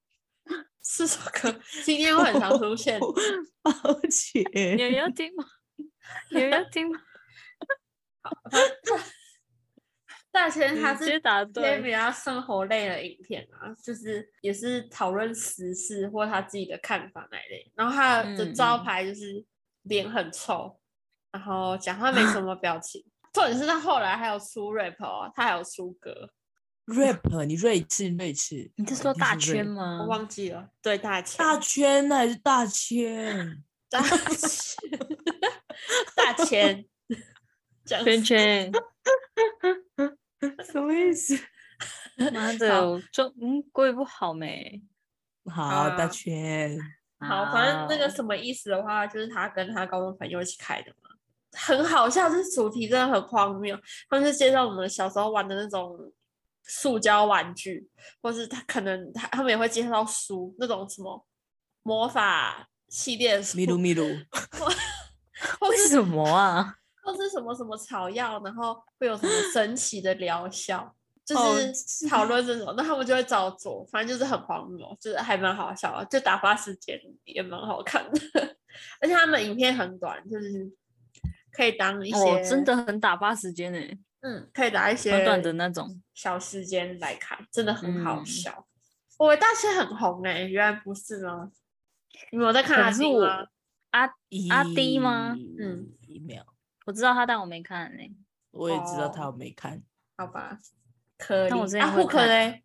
[0.97, 2.99] 这首歌今天会很常出现，
[3.63, 3.71] 抱
[4.09, 4.43] 歉，
[4.77, 5.45] 有人要听吗？
[6.29, 6.99] 有人要听吗？
[8.21, 8.31] 好，
[10.31, 11.19] 大千他是
[11.53, 17.71] 偏比较生活类的影片啊，就是也是讨论时事或他自己的看法那类。
[17.75, 19.43] 然后他的招牌就是
[19.83, 20.77] 脸很臭，
[21.31, 23.03] 嗯、然后讲话没什么表情。
[23.33, 26.29] 重点是他后来还有出 rap 哦，他还有出歌。
[26.93, 29.99] rap，你睿智睿智，你是说大圈吗？
[30.01, 33.63] 我忘记了，对大圈，大圈还是大圈？
[33.89, 34.97] 大圈，
[36.15, 36.85] 大千，
[37.85, 38.71] 圈圈，
[40.71, 41.37] 什么意思？
[42.31, 44.81] 妈的，就嗯，过于不好没？
[45.45, 46.77] 好，大圈。
[47.19, 51.09] 好，反正那个什么意思的话，就是他跟他高中朋友一起开的嘛，
[51.53, 52.29] 很好笑。
[52.29, 53.77] 这主题真的很荒谬，
[54.09, 55.97] 他们是介绍我们小时候玩的那种
[56.63, 57.89] 塑胶玩具，
[58.21, 61.25] 或是他可能他他们也会介绍书，那种什么
[61.83, 64.25] 魔法系列的书，咪噜咪噜
[65.69, 66.75] 为什么啊？
[67.03, 70.95] 或是什么什么草药，然后会有什么神奇的疗效。
[71.23, 78.19] 就是讨论这种，哦、那他们就会照做，反正就是很荒谬，就是还蛮好笑的，就打发时间也蛮好看的，
[78.99, 80.69] 而且他们影片很短，就是
[81.53, 88.51] 可以当一些，哦、真的很打发时间诶，嗯，可以拿一些短短的那种小时间来看，真的很好笑。
[88.51, 88.65] 嗯、
[89.17, 91.51] 我大仙很红诶，原来不是吗？
[92.31, 93.47] 你有在看阿弟吗？
[93.91, 94.05] 阿
[94.49, 95.35] 阿弟吗？
[95.59, 95.87] 嗯，
[96.25, 96.43] 没有，
[96.85, 98.15] 我知道他，但我没看诶。
[98.51, 99.81] 我也知道他，我没看，哦、
[100.17, 100.57] 好吧。
[101.17, 102.63] 可但我这样啊，户口嘞？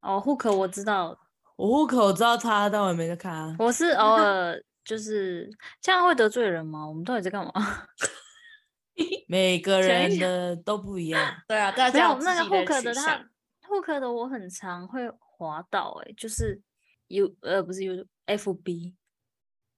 [0.00, 1.16] 哦，户口我知道，
[1.56, 3.54] 我户口我知道他，但我也没在看啊。
[3.58, 5.48] 我是偶尔 就是
[5.80, 6.86] 这样会得罪人吗？
[6.86, 7.52] 我们到底在干嘛？
[9.28, 11.34] 每个人的都不一样。
[11.48, 13.24] 对啊，大家没有那个户口的他，
[13.68, 16.60] 户口的我很常会滑到哎、欸，就是
[17.08, 18.94] U 呃不是 U F B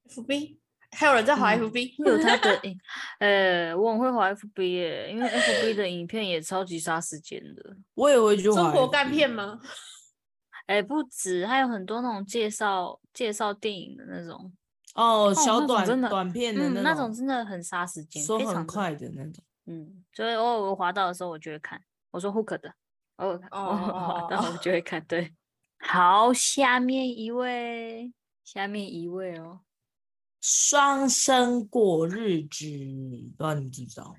[0.08, 0.58] F B。
[0.96, 2.62] 还有人在滑 FB，有他的，
[3.18, 7.76] 呃，我很会滑 FB 耶，因为 FB 的影片也超级杀时间的。
[7.94, 8.62] 我也会去滑。
[8.62, 9.58] 中国干片吗？
[10.66, 14.52] 哎，不止，还有很多那种介绍介绍电影的那种。
[14.94, 19.44] 哦，小短真的短片的那种，真的很杀时间，说很快的那种。
[19.66, 21.80] 嗯，所以偶尔我滑到的时候，我就会看。
[22.10, 22.72] 我说 Hook 的，
[23.16, 25.04] 偶尔滑到我就会看。
[25.06, 25.34] 对，
[25.78, 28.12] 好，下面一位，
[28.44, 29.60] 下面一位哦。
[30.40, 32.66] 双生过日子，
[33.36, 34.14] 不知道你们知不知道？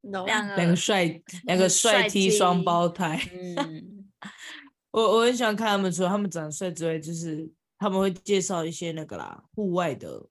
[0.00, 3.18] 那 个两个两个帅两个帅 T 双胞胎。
[3.56, 4.10] 嗯，
[4.90, 7.48] 我我很喜欢看他们，除了他们长得帅之外，就是
[7.82, 10.24] 他们会介绍一些那个啦，户外的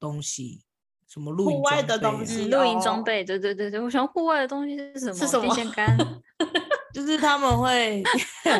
[0.00, 0.62] 东西，
[1.06, 3.22] 什么露营、啊、外的东西，露营装备。
[3.22, 5.14] 对对对对，我想户外的东西是什么？
[5.14, 5.54] 是什么？
[5.54, 5.96] 电线杆。
[6.94, 8.02] 就是他们会，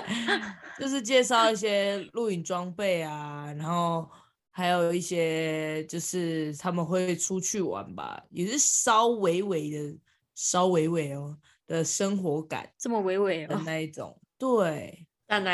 [0.78, 4.08] 就是介绍一些露营装备啊，然后。
[4.50, 9.96] 还有一些就是他们会出去玩吧，也是稍微微的、
[10.34, 14.20] 稍微微哦的生活感，这么微微的那一种。
[14.36, 15.06] 对，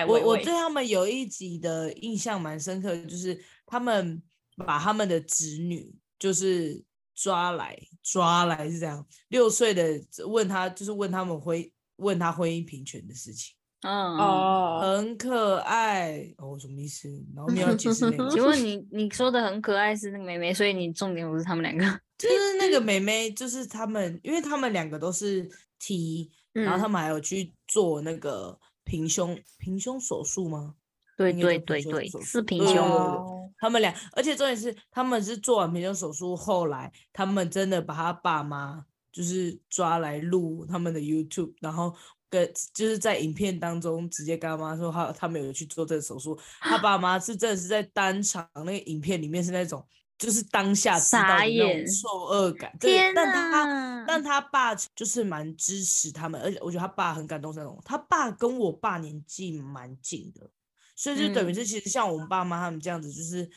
[0.07, 4.23] 我我对他们有一集的印象蛮深刻的，就是他们
[4.67, 6.83] 把他们的子女就是
[7.15, 13.55] 抓来抓来是这样，六岁的问他就是问他们婚问他婚姻平权的事情。
[13.87, 17.07] 嗯哦，很可爱哦，什么意思？
[17.37, 18.29] 然后你要解释那个？
[18.33, 21.85] 请问你你说的很可爱是那个妹妹，所以你重点不是他们两个，
[22.17, 25.47] 就是那个妹妹，就是他们，因为他们两个都是
[25.79, 30.75] T，然后他们还有去做那个平胸平胸手术吗？
[31.17, 33.53] 对对对对，是平胸。
[33.59, 41.95] 他们俩，而且重点是他们是做完平胸手术，后来他们真的把他爸妈就是抓来录他们的 YouTube，然后
[42.29, 42.53] 跟。
[42.75, 49.87] 就是在影片当中直接跟他妈说他他们有去做这个手术，他爸妈是真的是在当场那个影片里面是那种
[50.19, 53.13] 就是当下知道的那种受恶感，对！
[53.15, 60.49] 但他但他爸就是蛮支持他们，而且我觉得他爸很感动那种，他爸跟我爸年纪蛮近的，
[60.97, 63.49] 所以就等于是其实像我们爸妈他们这样子，就是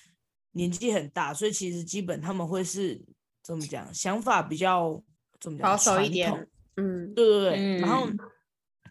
[0.52, 3.02] 年纪很大，所以其实基本他们会是
[3.44, 5.02] 怎么讲，想法比较
[5.40, 6.32] 怎么讲保守一点，
[6.76, 8.08] 嗯，对对对，嗯、然后。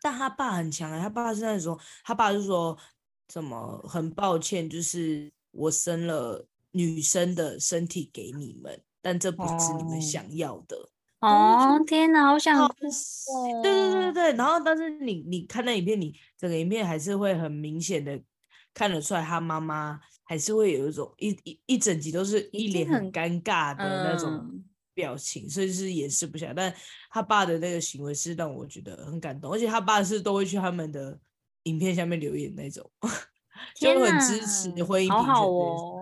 [0.02, 2.78] 但他爸很强啊，他爸是那种，他爸就说
[3.26, 10.76] 怎么很抱歉，就是我生了女生的身体给你们，但这不是你们想要的。
[11.20, 13.62] 哦，天哪，好想哭哦！
[13.62, 18.20] 对对对对，然后但是你你看那影片，你整个影片还是会很明显的
[18.74, 24.62] 看得出来，他妈妈还是会有一种一一一整集都是一脸很尴尬的那种。
[24.96, 26.74] 表情，所以是掩饰不下，但
[27.10, 31.20] 他爸的那个行为是让我觉得很感动，而且他爸是都会去他们的
[31.64, 32.90] 影片下面留言那种，
[33.76, 35.95] 就很支持婚姻平权，好好哦，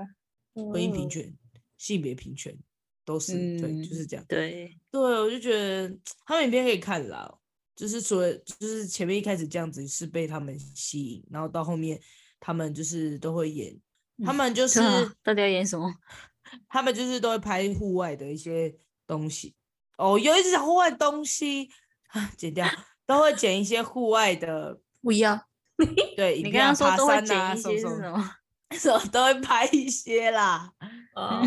[0.54, 1.34] 婚姻平权、
[1.76, 2.56] 性别平权
[3.04, 4.24] 都是、嗯、对，就是这样。
[4.28, 7.32] 对对，我就觉得他们影片可以看啦，
[7.76, 12.00] 就是除了就是前面一开始这样子是被他们吸引，然后到后面
[12.40, 13.78] 他们就是都会演，
[14.24, 15.92] 他们就是、嗯、到底要演什么？
[16.68, 18.74] 他们就是都会拍户外的一些。
[19.06, 19.54] 东西
[19.98, 21.68] 哦，有一只户外东西
[22.06, 22.66] 啊，剪掉
[23.04, 25.38] 都会剪一些户外的，不一样。
[26.16, 28.30] 对，你刚刚说都会剪一些什么？
[28.78, 30.70] 什么都会拍一些啦。
[31.14, 31.42] 哦，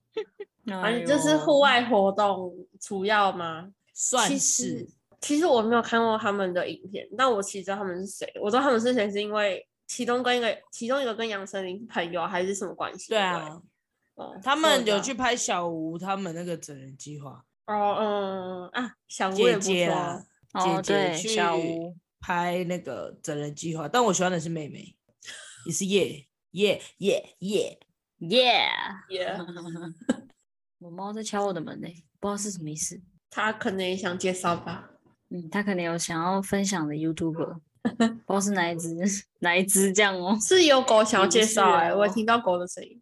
[0.66, 3.70] 反正就是户外活动主要吗？
[3.92, 4.38] 算是。
[4.38, 4.88] 其实，
[5.20, 8.32] 其实我没有看过他们的影片，但我其实知道他们是谁。
[8.40, 13.10] 我知道他们是谁，是因为其中跟一个，其中一个跟杨丞琳是朋友还是什么关系？
[13.10, 13.60] 对啊，
[14.14, 17.44] 哦，他们有去拍小吴他们那个整人计划。
[17.66, 20.22] 哦，嗯啊，小吴也不错，姐姐啊，
[20.82, 21.40] 姐姐去
[22.20, 24.96] 拍那个整人计划，但我喜欢的是妹妹，
[25.66, 27.78] 也是耶耶耶耶
[28.18, 28.68] 耶
[29.10, 29.38] 耶。
[30.78, 31.88] 我猫在敲我的门呢，
[32.20, 33.00] 不知道是什么意思。
[33.30, 34.90] 它可能也想介绍吧。
[35.30, 38.94] 嗯，它可能有想要分享的 YouTuber，不知道是哪一只，
[39.40, 40.38] 哪一只这样哦。
[40.40, 43.00] 是有狗想要介绍哎、我听到狗的声音。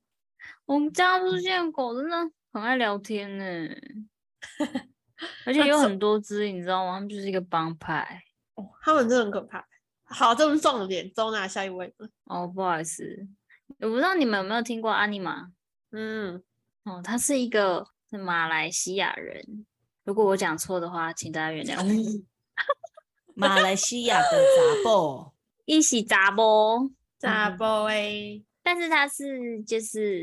[0.65, 2.17] 我们家出现狗真的
[2.53, 3.45] 很爱聊天呢，
[5.45, 6.95] 而且有很多只，你知道吗？
[6.95, 8.23] 他们就是一个帮派。
[8.55, 9.67] 哦，他们真的很可怕。
[10.05, 11.93] 好，这不是重点，周娜下一位。
[12.25, 13.27] 哦，不好意思，
[13.81, 15.51] 我不知道你们有没有听过阿尼玛。
[15.91, 16.43] 嗯，
[16.85, 19.67] 哦，他是一个是马来西亚人。
[20.05, 22.23] 如果我讲错的话，请大家原谅我。
[23.35, 25.33] 马来西亚的杂波，
[25.65, 28.43] 一起杂波，杂波哎！
[28.63, 30.23] 但是他是就是，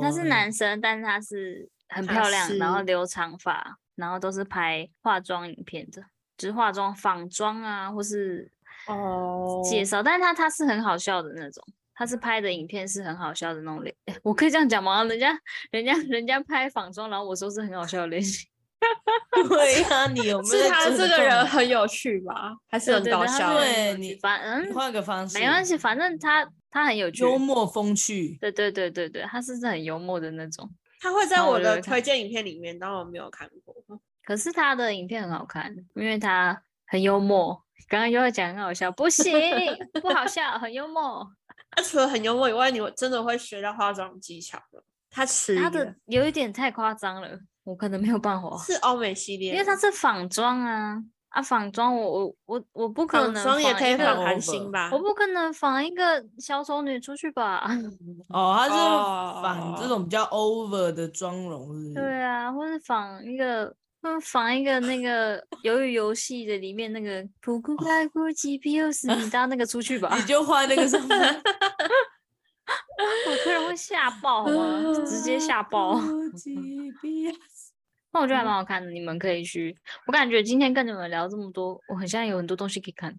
[0.00, 6.04] 他是男生，但是他是很漂亮，然后留长发，然后都是拍化妆影片的，
[6.36, 8.52] 就是化妆仿妆啊，或是
[8.86, 10.04] 哦介绍，oh.
[10.04, 15.04] 但是他他是很好笑的那种，他是拍的影片是很好笑的那种类， 我可以这样讲吗？
[15.04, 15.38] 人家
[15.70, 18.48] 人家人家拍仿妆，然后我说是很好笑的类型。
[19.48, 20.64] 对呀，你有没有？
[20.64, 22.52] 是他这个人很有趣吧？
[22.68, 23.56] 还是很搞笑？
[23.56, 28.36] 对你，反嗯换个方式，没关系，反正他他很有趣，幽默风趣。
[28.40, 30.68] 对对对对对，他是很幽默的那种。
[31.00, 33.74] 他会在我的推荐影片里面，但我没有看过。
[34.24, 37.62] 可是他的影片很好看，因为他很幽默。
[37.88, 39.32] 刚刚又要讲很好笑，不行，
[40.00, 41.28] 不好笑，很幽默。
[41.74, 44.82] 他除了很幽默以外，你真的会学到化妆技巧的。
[45.10, 47.28] 他吃他的有一点太夸张了。
[47.64, 51.40] 我可能没有办法，是欧美系列，因为它是仿妆啊啊！
[51.40, 54.90] 仿妆我我我我不可能仿妆也可以仿韩星吧？
[54.92, 57.64] 我不可能仿一个小丑女出去吧？
[58.34, 58.70] 哦，它是
[59.42, 61.94] 仿这种比较 over 的妆容，是？
[61.94, 63.72] 对啊，或是仿一个，
[64.20, 70.14] 仿一个那个 鱿鱼游戏的里面那个扑克牌咕叽 PS，你搭那个出去吧？
[70.18, 71.06] 你就换那个什么？
[73.26, 74.94] 我突然会吓爆好吗？
[75.04, 76.00] 直接吓爆。
[78.14, 79.76] 那我觉得还蛮好看的，嗯、你们可以去。
[80.06, 83.16] 我感觉今天跟你们聊这么多，我很像有很多东西可以看。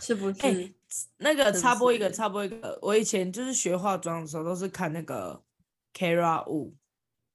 [0.00, 0.40] 是不是？
[0.42, 0.74] 欸、
[1.18, 2.78] 那个插播一个，插播一个。
[2.82, 5.42] 我以前就是学化妆的时候，都是看那个
[5.94, 6.72] Kara Wu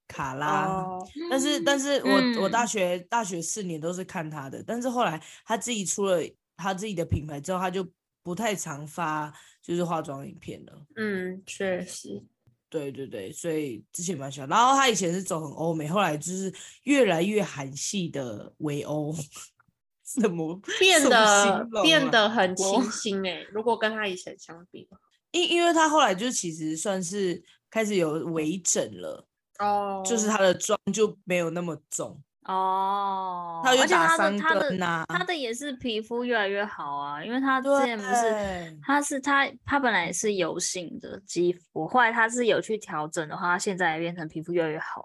[0.07, 0.65] 卡拉。
[0.65, 6.19] 哦、但是，但是我、嗯、我大学大学四年都是看他的，但是后来他自己出了
[6.55, 7.87] 他自己的品牌之后，他就
[8.23, 10.85] 不太常发就是化妆影片了。
[10.95, 12.23] 嗯，确实。
[12.67, 14.49] 对对对，所以之前蛮喜欢。
[14.49, 19.15] 然后他以前是走很欧美，后来就是越来越韩系的围欧，
[20.03, 23.45] 怎么变得变得很清新哎？
[23.53, 24.89] 如果跟他以前相比，
[25.31, 29.25] 因因为他后来就其实算是开始有微整了
[29.59, 32.21] 哦，就是他的妆就没有那么重。
[32.45, 45.03] 哦，他而且他的他的他的也是皮肤越来越好啊，因为他之前不是，对他是他他本来是油性的肌肤，后来他是有去调整的话，他现在变成皮肤越来越好。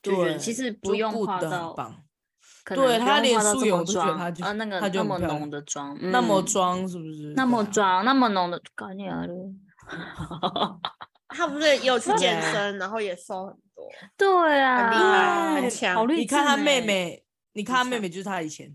[0.00, 1.74] 对，其实不用化到，
[2.62, 3.00] 可能不用
[3.36, 7.32] 化到这么妆，呃，那个那么浓的妆，那么妆是不是？
[7.34, 9.24] 那么妆那么浓的，搞你啊！
[11.36, 13.90] 他不是有去健身，然后也瘦很多。
[14.16, 16.08] 对啊，很厉害，很强。
[16.16, 17.22] 你看他妹妹，
[17.52, 18.74] 你看他妹妹就是他以前，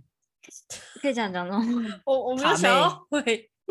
[1.01, 1.59] 可以这样讲吗？
[2.05, 3.49] 我我没有想要会，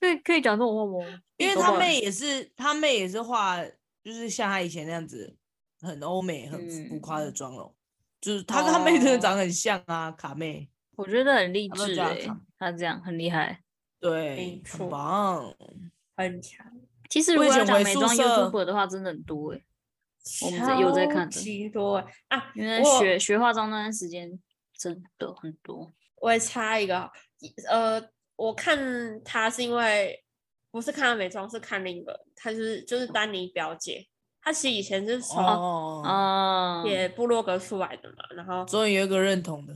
[0.00, 1.22] 可以可以讲这种话吗？
[1.38, 3.64] 因为他妹也是，他妹也是画，
[4.02, 5.34] 就是像他以前那样子，
[5.80, 7.74] 很欧美、很浮夸的妆容，
[8.20, 10.68] 就是他跟他妹真的长得很像啊，卡妹。
[10.96, 12.20] 我觉得很励志哎，
[12.56, 13.60] 他这样很厉害，
[13.98, 15.52] 对，很棒，
[16.16, 16.64] 很强。
[17.08, 19.60] 其实如果要讲美妆 YouTuber 的话，真的很多哎。
[20.40, 21.96] 我们在有在看的，多
[22.28, 22.50] 啊！
[22.54, 24.40] 因为学学化妆那段时间
[24.74, 25.92] 真的很多。
[26.16, 27.10] 我也插一个，
[27.68, 28.02] 呃，
[28.34, 30.24] 我看他是因为
[30.70, 34.06] 不是看他美妆，是看另一个，她是就是丹尼表姐，
[34.40, 39.74] 他其实以前就是从哦也部落格出来的嘛，然后终于有一个认同的，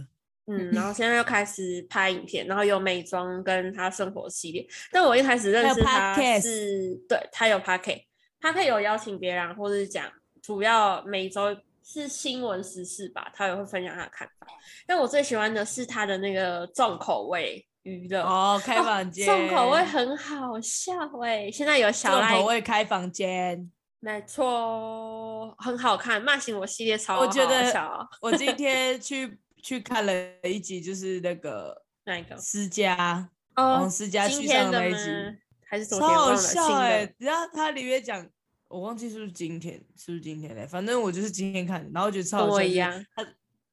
[0.49, 4.67] 嗯，然后现在又开始拍影片，然后有美妆跟他生活系列。
[4.91, 8.03] 但我一开始认识他是对他有 Podcast，
[8.41, 10.05] 她可以有邀请别人或者是讲。
[10.41, 14.47] 主要每周是新闻时事吧，他也会分享他的看法。
[14.87, 21.51] 但我最喜欢的是他的那个重口味娱乐哦，开房间、哦、重口味很好笑哎！
[21.51, 23.71] 现在有小赖重口味开房间，
[24.01, 26.23] 没错，很好看。
[26.23, 35.39] 骂醒我系列超好，我觉得我今天去去看了一集，就是那个哪一个思佳哦，王思佳去上的那一集，
[35.69, 37.15] 还是超好笑哎、欸！
[37.19, 38.27] 然后他里面讲，
[38.69, 40.67] 我忘记是不是今天，是不是今天嘞？
[40.67, 42.63] 反正我就是今天看，然后觉得超好笑。
[42.63, 43.05] 一样。
[43.15, 43.25] 他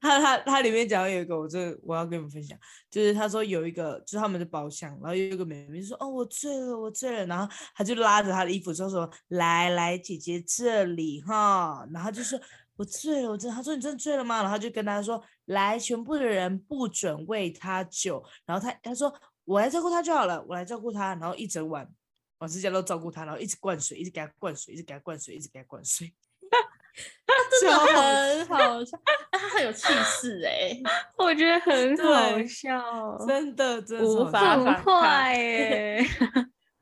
[0.01, 2.55] 他他他里面讲有一个，我这我要跟你们分享，
[2.91, 12.39] 就是他说有一个，就是他们的包厢，然后有一个妹妹说：“哦，我醉了，我醉了。”然后他就拉着他的衣服说：“说来来，姐姐这里哈。”然后就说
[12.77, 19.13] ：“我醉了，我真的。”他说：“你真的醉了吗？”然后就跟他说：“来，全部的人不准喂他酒。”然后他他说
[19.45, 21.87] ：“我来照顾他就好了，我来照顾他。”然后一整晚，
[22.39, 26.13] 王思佳都照顾他，然后一直灌水，一直给他灌水，一直给他灌水，一直给他灌水。
[27.27, 28.97] 他真的很好笑，
[29.31, 30.71] 他很有气势哎，
[31.17, 35.99] 我觉得很好笑，真的真的无法反抗哎，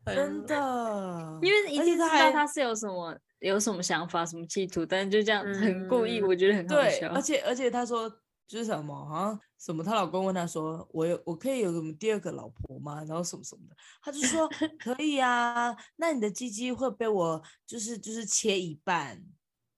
[0.06, 0.56] 真的，
[1.42, 3.18] 因为一定知道他是有什么
[3.48, 7.10] 有什么想法、什么企图，但是就这样很故意，我觉得很好笑。
[7.14, 8.10] 而且而且他说
[8.48, 14.48] 就是什么，好像什么，她老公问她说：“我有我可以有什么第二个老婆吗？”然后什么什么的，她就说：
[14.80, 19.22] “可以啊，那你的鸡鸡会被我就是就是切一半。”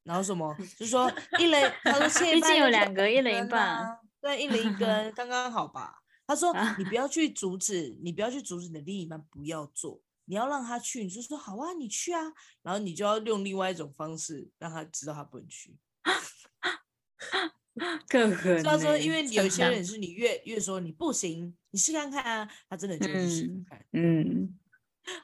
[0.05, 0.55] 然后什么？
[0.78, 5.95] 就说一人，他说切一半，毕竟有两个，一人一半，对，一人一根，刚刚好吧？
[6.28, 12.21] 他说你不要去阻止，你不要去阻止你的另一半不要做，你要让他去，你就说好啊，你去啊，
[12.61, 15.76] 然后你就要用另外一种方式让他知道他不能去。
[18.07, 18.63] 更 可能。
[18.63, 24.57] 他说，因为有些人是你越越说你不行，你试看看啊，他真的就去试看看，嗯。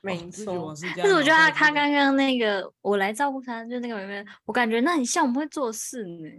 [0.03, 6.29] 没错，但是我觉得他他刚刚那个我来照顾他，就那个妹妹，我感觉那很像我们会做事呢。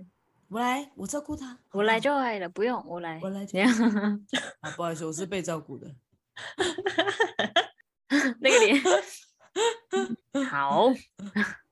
[0.46, 3.68] 我来，我照顾他，我来就可以了，不用我来，我来这样。
[4.62, 5.92] 啊，不好意思，我是被照顾的。
[8.40, 8.80] 那个脸。
[10.48, 10.92] 好，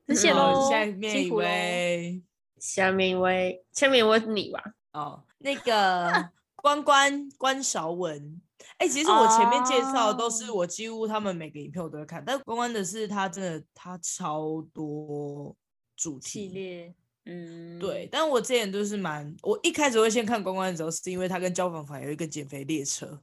[0.09, 0.69] 谢谢喽。
[0.71, 2.23] 下面一位，
[2.59, 4.63] 下面一位，下面一位是你吧？
[4.93, 8.41] 哦，那个关关关韶文。
[8.77, 12.27] 哎、欸，其实我前面介绍的都是我几乎他们每个影片我都会看，oh.
[12.27, 15.57] 但关关的是他真的他超多
[15.97, 18.07] 主题系列，嗯，对。
[18.13, 23.23] 但我之前都是蛮，我一开始会先看关关的时候，是因为他跟焦凡凡有一个减肥列车，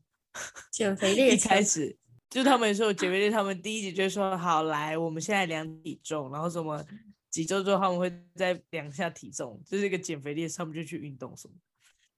[0.72, 1.96] 减肥列车一开始
[2.30, 6.84] 就他们说减肥列，他们第一集就说好来，我们现在量体重，然后什么
[7.30, 11.54] 几周之后他们会再量下体重，就是一个减肥列，他们就去运动什么。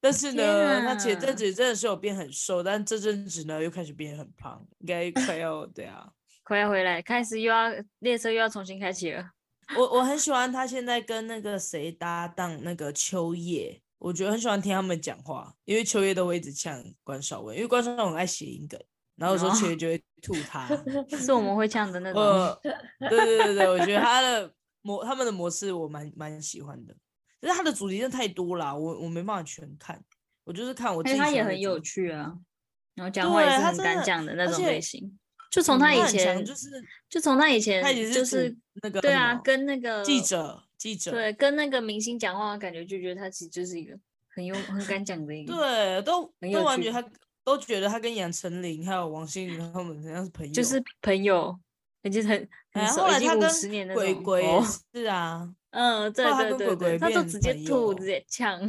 [0.01, 6.09] 但是呢，啊、他前阵子真的是有变很瘦，但这阵子呢又开始变很胖，应该快要对啊，
[6.43, 9.31] 快要回来，开始又要列车又要重新开启了。
[9.77, 18.81] 我我很喜欢他现在跟那个谁搭档，那个秋叶，我觉得很喜欢听他们讲话，因为秋叶都会一直呛关少文，因为关少文很爱谐音梗，
[19.19, 20.67] 然后有时候秋叶就会吐他，
[21.17, 22.59] 是我们会呛的那种。
[22.99, 24.51] 对对对对，我觉得他的
[24.81, 26.95] 模他们的模式我蛮蛮喜欢的。
[27.41, 30.01] 但是他的主题真的太多了，我我没办法全看，
[30.43, 31.17] 我就是看我自己。
[31.17, 32.33] 他也很有趣啊，
[32.95, 35.17] 然后讲话也是很敢讲的那种类型。
[35.51, 36.67] 就从他以前，就是
[37.09, 43.97] 就从他以前，他就是那个对啊，跟那个记者记者对，跟那个明星讲话，感觉就觉得他其实就是一个
[44.35, 45.55] 很有很敢讲的一个。
[45.55, 47.01] 对，都都完全他
[47.49, 51.59] 都觉得他跟杨丞琳还有王心凌他们好像是朋友，就是朋友，
[52.03, 54.03] 已经很很熟，已经五十年那种。
[54.03, 54.61] 鬼鬼也
[54.93, 55.53] 是啊。
[55.71, 58.59] 嗯，对对对对，他就直接吐，直接呛。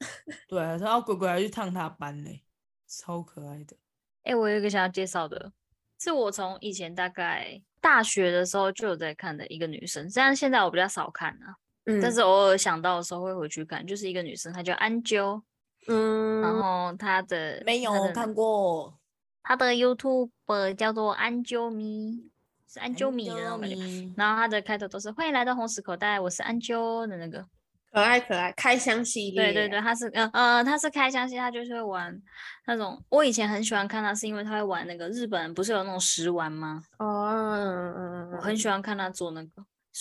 [0.48, 2.42] 对，然后鬼鬼还去烫他班嘞，
[2.88, 3.76] 超可爱的。
[4.24, 5.52] 哎、欸，我有一个想要介绍的，
[6.00, 11.54] 是我从以前大概大学的时候就有在看的一个女生，虽然现在我比较少看啊，
[11.84, 15.40] 嗯，但是偶尔想到的时候会回去看，就是一个女生，她叫安啾，
[15.88, 18.98] 嗯，然后他的没有看过，
[19.42, 20.30] 他的 YouTube
[20.76, 22.30] 叫做安啾咪。
[22.72, 23.76] 是安啾米的那种感觉，
[24.16, 27.44] 然后他的开头都是欢迎来到红石口袋，我是安啾的那个
[27.92, 29.52] 可爱可爱开箱系列。
[29.52, 32.22] 对对对，他是嗯呃他是开箱系列，他就是会玩
[32.66, 33.04] 那种。
[33.10, 36.82] 我以前很喜欢看他，是因为他会玩那个日本不是有那种食玩吗？
[36.98, 39.50] 哦，嗯嗯，我很喜欢看他做那个，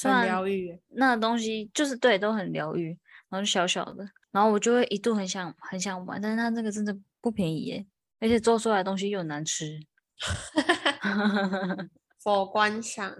[0.03, 0.79] 很疗愈。
[0.91, 7.85] 那东西就是对，都很疗愈，然后小小的，然后我就会一度很想很想玩，但是他这个真的不便宜耶，
[8.19, 9.79] 而且做出来的东西又难吃。
[12.23, 13.15] 佛观赏，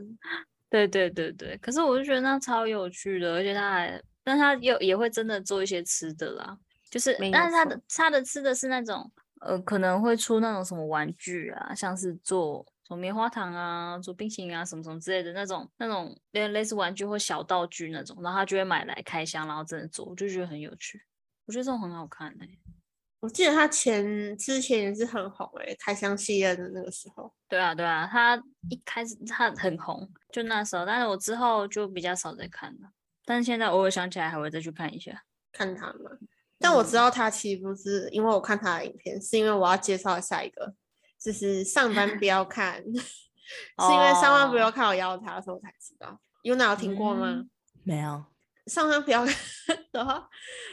[0.70, 6.56] 对对对对，可是我就觉得那超有趣的，而且他还，但他又也会真的做一些吃的啦，
[6.90, 21.02] 就是，但是他的他的吃的是那种，呃，可能会出那种什么玩具啊，像是做什么棉花糖啊，做冰淇淋啊，什么什么之类的那种，那种类类似玩具或小道具那种，然后他就会买来开箱，然后真的做，我就觉得很有趣，
[21.46, 22.60] 我觉得这种很好看哎、欸。
[23.22, 27.34] 我记得他前之前也是很红诶、欸，开箱系列的那个时候。
[27.48, 28.36] 对啊，对啊，他
[28.70, 32.90] 一开始他很红，就那时候，但是我之后就比较少再看了。
[33.24, 35.24] 但是现在偶尔想起来，还会再去看一下，
[35.54, 36.12] 看他嘛。
[36.60, 40.76] 但我知道他其实不是因为我看他的影片，是因为我要介绍下一个，
[41.24, 46.20] 就是上班不要看， 是因为上班不要看我邀他的时候才知道。
[46.42, 47.28] 有哪有听过吗？
[47.28, 47.50] 嗯、
[47.84, 48.26] 没有。
[48.66, 49.36] 上班不要看
[49.92, 50.28] 的话，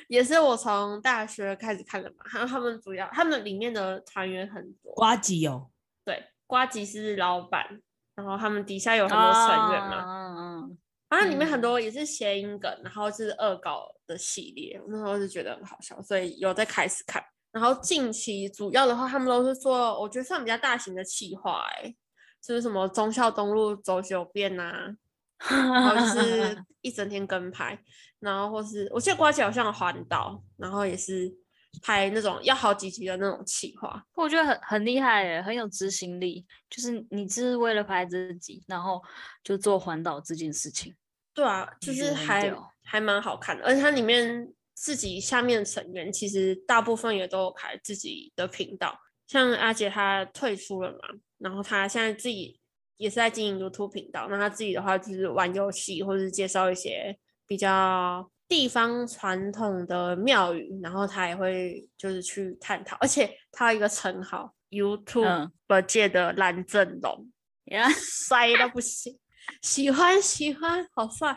[0.09, 2.17] 也是我从大学开始看的嘛。
[2.33, 4.93] 然后他们主要，他们里面的团员很多。
[4.95, 5.71] 瓜吉哦，
[6.05, 7.81] 对，瓜吉是老板，
[8.15, 10.05] 然后他们底下有很多成员嘛。
[10.07, 10.79] 嗯嗯。
[11.09, 17.23] 然后里面很多也是谐音梗，然后是恶搞的系列，那时候就觉得很好笑，所以有在开始看。
[17.53, 21.95] 然后近期主要的话，他们都是做，我觉得算比较大型的企划，哎，
[22.43, 24.95] 就是什么忠孝东路走九遍啊。
[25.49, 27.79] 然后就是一整天跟拍，
[28.19, 31.33] 然后或是我记得呱吉好像环岛，然后也是
[31.81, 36.45] 拍那种要好几集的那种企划，我觉得很很厉害耶，很有执行力。
[36.69, 39.01] 就是你只是为了拍自己，然后
[39.45, 40.93] 就做环岛这件事情。
[41.33, 50.99] 对啊，就是还还蛮好看的，而且它里面自己下面成员其实大部分也都有开自己的频道，像阿杰他退出了嘛，
[51.39, 52.59] 然后他现在自己。
[52.99, 57.17] 也是在经营 YouTube 频道，那他自己的话就是玩游戏，或者是介绍一些
[57.47, 65.49] 比较地方传统的庙宇，然后他也会就是去探讨，而且他有一个称号 YouTube
[65.87, 67.31] 界的蓝正龙，
[67.67, 69.17] 呀、嗯，帅到不行，
[69.63, 71.37] 喜欢喜欢，好帅。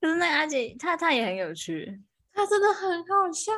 [0.00, 2.00] 可是那阿姐，他他也很有趣，
[2.38, 3.50] 他真的很好笑，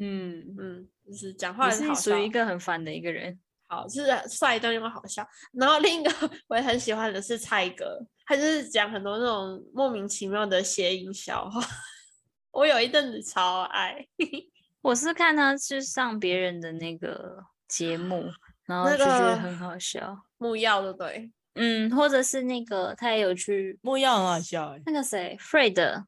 [0.00, 3.38] 嗯嗯，就是讲话是属于一个很烦的一个人。
[3.68, 5.24] 好，就是帅但又好笑。
[5.52, 6.12] 然后另一个
[6.48, 11.60] 我也很喜欢的是蔡哥，他就是讲很多那种莫名其妙的谐音笑话。
[12.50, 14.04] 我有一阵子超爱，
[14.82, 18.28] 我是看他去上别人的那个节目，
[18.66, 20.18] 然后就觉得很好笑。
[20.38, 21.30] 木曜对不对？
[21.54, 24.82] 嗯，或者是那个他也有去木曜很好笑哎。
[24.86, 26.04] 那个谁，Fred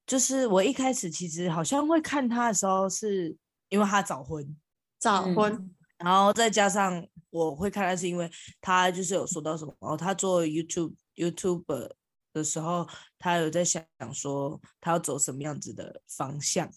[0.06, 3.36] 就是我一开始其实好像会看他的时候，是
[3.68, 4.56] 因为他早婚，
[4.98, 8.30] 早婚，嗯，然后再加上我会看他是因为
[8.62, 11.90] 他就是有说到什么，然后他做 YouTube YouTuber
[12.32, 16.70] 的时候，他有在想说他要走什么样子的方向。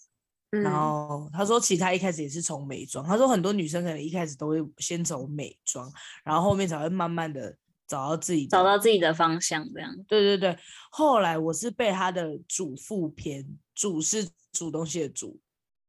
[0.50, 3.04] 然后他说，其实他一开始也是从美妆。
[3.04, 5.92] 他说很多女生可能一开始都会先走美妆，
[6.24, 7.54] 然后后面才会慢慢的
[7.86, 9.94] 找到自己找到自己的方向这样。
[10.06, 10.58] 对对对，
[10.90, 13.44] 后来我是被他的主妇篇，
[13.74, 15.38] 主是煮东西的主，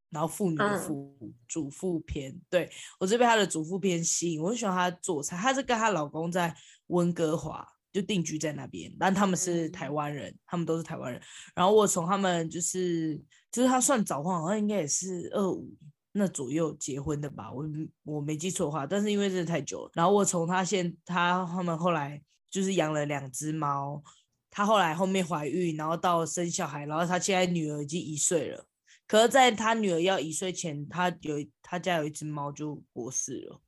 [0.09, 4.41] 然后妇女的妇，嗯、主妇篇，对，我是被他的主妇篇吸引。
[4.41, 6.53] 我很喜欢他做菜，他是跟她老公在
[6.87, 7.65] 温哥华
[7.99, 11.21] 就定居在那边，但他们是台湾人，嗯、他们都是台湾人。
[11.55, 13.21] 然后我从他们就是。
[13.49, 15.73] 就是他算早婚，好像应该也是二五
[16.11, 17.65] 那左右结婚的吧，我
[18.03, 18.85] 我没记错的话。
[18.85, 22.21] 但是因为真的太久了，然后我从他现他他们后来
[22.51, 24.03] 就是养了两只猫，
[24.51, 28.67] 他后来后面怀孕，然后到生小孩，然后他现在女儿已经一岁了。
[29.07, 33.61] 可是在他女儿要一岁前，他有他家有一只猫就过世了。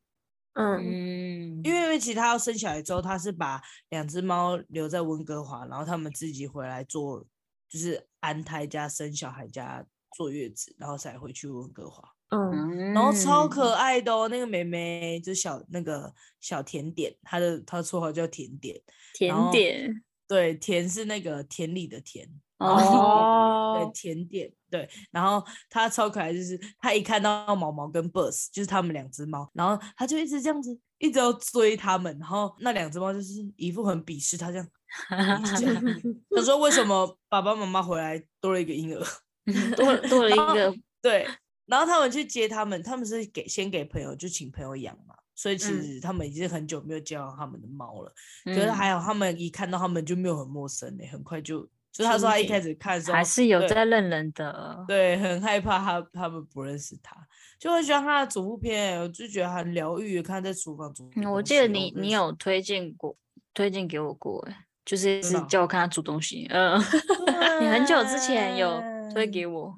[0.53, 7.25] 嗯，因为因为其实他要生小孩之后，他是把两只猫留在温哥华，然后他们自己回来做。
[7.71, 9.85] 就是安胎加生小孩加
[10.17, 12.03] 坐月子，然后才回去温哥华。
[12.29, 18.81] 嗯，然后超可爱的哦，那个妹妹就小那个小甜点，她的她的绰号叫甜点。
[19.13, 22.27] 甜点，对，甜是那个田里的甜。
[22.59, 24.87] 哦，对，甜点，对。
[25.11, 32.15] 然后他超可爱，就是他一看到毛毛跟 Buzz，就是他们两只猫，然后他就一直这样子，一直要追他们。
[32.19, 34.67] 然后那两只猫就是一副很鄙视他这样。
[35.07, 35.41] 他
[36.43, 39.03] 说：“为什么爸爸妈妈回来多了一个婴儿？
[39.77, 41.25] ”多多了一个对。
[41.65, 45.15] 然后他们去接他们，他们是给先给朋友，就请朋友养嘛。
[45.35, 48.13] 所以其实他们已经很久没有见到他们的猫了。
[48.45, 51.65] 嗯、可是还好，他们一看到他们就没有很陌生嘞，很快就。
[51.91, 57.15] 就他说他一开始看的时候还是有在认人的，对，对，很害怕他他们不认识他，
[57.57, 60.21] 就很喜欢他的主妇片，我就觉得很疗愈。
[60.21, 63.17] 看在厨房煮，我记得你你有推荐过，
[63.53, 66.79] 推荐给我过，哎，就是是叫我看他煮东西，嗯，
[67.59, 68.81] 你很久之前有
[69.11, 69.77] 推给我，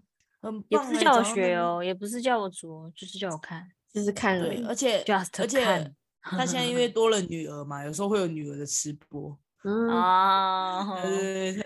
[0.67, 5.91] 也不是叫我学哦，也不是叫我煮，就是叫我看，就是看而已，而且 just 而且
[6.21, 9.35] 他现在因为 多了女儿嘛，有时候会有女儿的吃播。
[9.63, 10.99] 哦，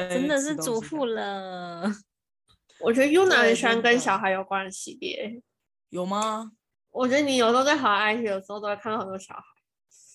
[0.10, 1.90] 真的是祖父了。
[2.82, 5.42] 我觉得 Yuna 很喜欢跟小孩有关的系列，
[5.90, 6.52] 有吗？
[6.92, 9.44] 我觉得你有时候在滑 IG 的时候都会看到很多小孩。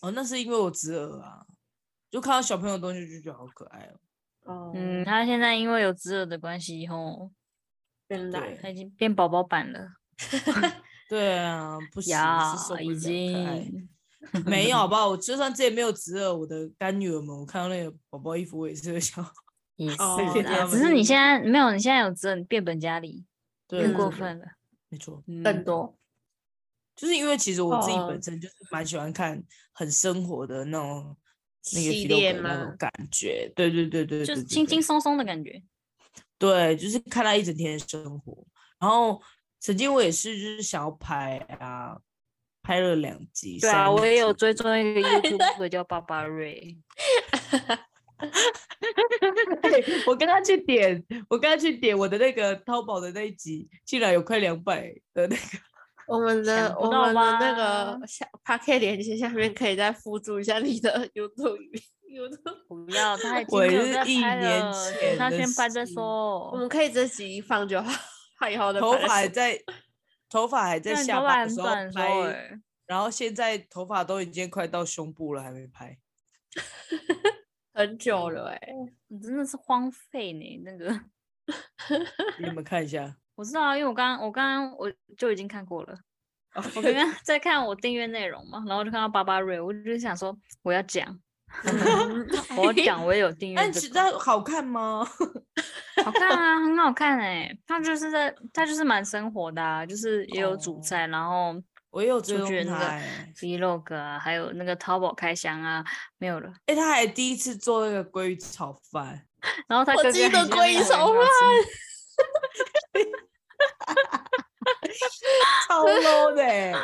[0.03, 1.45] 哦，那是因为我侄儿啊，
[2.11, 4.01] 就看到小朋友的东西就觉得好可爱哦。
[4.45, 7.31] 哦，嗯，他现在因为有侄儿的关系，以后
[8.07, 9.89] 变大，他已经变宝宝版了。
[11.09, 12.15] 对啊，不行，
[12.81, 13.89] 已经。
[14.47, 15.09] 没有，好不好？
[15.09, 19.25] 我就算自己没有侄儿，我的干女儿们，我看到那个宝宝衣服，我也是会笑。
[19.77, 23.25] 也是啊，只是你现在没有，你现在有侄儿，你变本加厉，
[23.67, 24.45] 对过分了。
[24.91, 25.97] 没错，更多。
[26.95, 29.43] 就是因为其实我自己本身就是蛮喜欢看
[29.73, 31.17] 很生活的那种
[31.73, 33.51] 那个系列那种感觉。
[33.57, 35.63] 对对对对，就是轻轻松松的感觉。
[36.37, 38.47] 对，就是看他一整天的生活。
[38.79, 39.19] 然后
[39.61, 41.99] 曾经我也是，就是想要拍啊。
[42.63, 46.77] 拍了两集，对啊，我也有追踪一个 YouTube 叫爸爸瑞。
[50.07, 55.43] 我跟他去点，我跟他去点我的那个淘宝的那一集，竟然有快两百的那个。
[56.07, 61.59] 我们的我们的那个下 Podcast 连接下面可以再附注一下你的 YouTube。
[62.11, 64.73] YouTube 不要，他已经有在拍了，
[65.17, 66.51] 他先拍再说。
[66.51, 67.91] 我们可以这集放就好，
[68.37, 69.57] 他以后的头发在。
[70.31, 75.99] 头发还在下巴的时候拍，然后现在头发都已经快到胸部了，还没拍，
[77.75, 78.75] 很久了哎、欸，
[79.09, 80.63] 你真的是荒废呢。
[80.65, 81.01] 那个，
[82.39, 85.99] 你们看一下，我知道啊，因为我刚刚我刚刚我就已经看过了.
[86.55, 91.21] 我刚刚 在看我订阅内容嘛，然后就看到巴巴瑞，我就想说我要讲。
[92.57, 93.57] 我讲，我也有订阅。
[93.57, 95.05] 但其实好看吗？
[96.05, 97.59] 好看啊，很好看哎、欸。
[97.67, 101.55] 他就是在，他就是蛮生活的啊，就是也有煮菜，哦、然后
[101.91, 102.87] 我也有追踪那个
[103.37, 105.85] Vlog 啊，还有那个淘宝开箱啊，
[106.19, 106.49] 没有了。
[106.67, 109.27] 哎、欸，他还第一次做那个鲑鱼炒饭，
[109.69, 111.21] 然后他哥哥我记得鲑鱼炒饭，
[115.69, 116.75] 超 low 的、欸，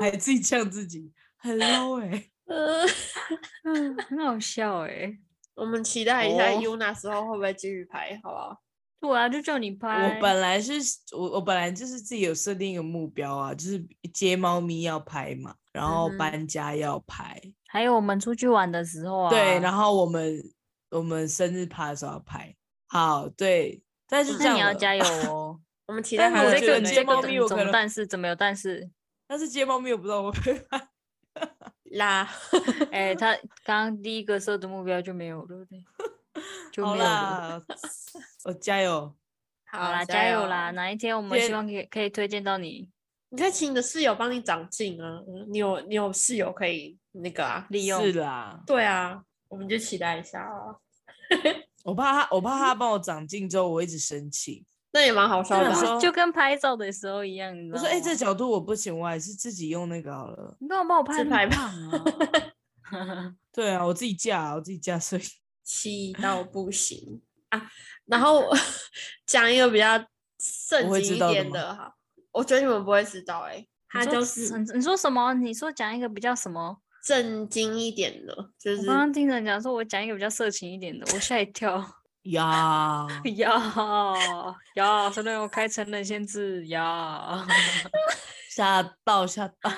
[0.00, 2.31] 还自己呛自己，很 low 哎、欸。
[3.64, 5.18] 嗯，很好笑哎、欸，
[5.54, 8.60] 我们期待一下 U 那时候会不会继续拍，好不好？
[9.00, 10.14] 对啊，就叫你拍。
[10.14, 10.74] 我本来是
[11.16, 19.30] 我我本来就是自己有设定一个目标啊，就是接猫咪要拍嘛，然后搬家要拍，嗯、还有我们出去玩的时候啊。
[19.30, 20.40] 对，然后我们
[20.90, 22.54] 我们生日趴的时候要拍。
[22.86, 25.60] 好，对，但是这样你要加油 哦。
[25.86, 28.88] 我们期待还有这个接猫咪，我可能但是怎么有但是？
[29.26, 30.88] 但是接猫咪我不知道我会拍。
[31.92, 32.28] 啦，
[32.90, 33.34] 哎、欸，他
[33.64, 35.84] 刚 刚第一个设的目标就没有了，对，
[36.72, 37.62] 就没有了。
[38.44, 39.14] 我加油，
[39.66, 40.70] 好啦，加油啦！
[40.72, 42.90] 哪一天我们希望可以可以推荐到你？
[43.30, 45.22] 你可以请你的室友帮你长进啊！
[45.48, 50.76] 你有你有室友可以那个啊，利用是啦，对啊，我们就期待一下啊。
[51.84, 54.64] 我怕他，我怕他帮我长进之后，我一直生气。
[54.92, 57.54] 那也蛮好笑的，就跟拍照的时候一样。
[57.72, 63.34] 我说：“哎、欸，这角度我不行，我还是自己用那个好了。”你帮我帮我拍拍胖啊？
[63.50, 65.22] 对啊，我自己架，我自己架所以，
[65.64, 67.70] 气到不行 啊！
[68.04, 68.44] 然后
[69.24, 69.98] 讲一个比较
[70.68, 71.94] 正经一点的哈，
[72.32, 75.32] 我，我觉得你们不会知道哎、欸，他就是你说什么？
[75.34, 82.01] 你说讲一个比较什么正经一点的，就是我刚刚听人讲说，我讲一个比较色情一点的，我吓一跳。
[82.24, 83.06] 呀
[83.36, 84.14] 呀
[84.74, 85.10] 呀！
[85.10, 87.44] 真的我开成人限制呀，
[88.48, 89.70] 吓到吓到！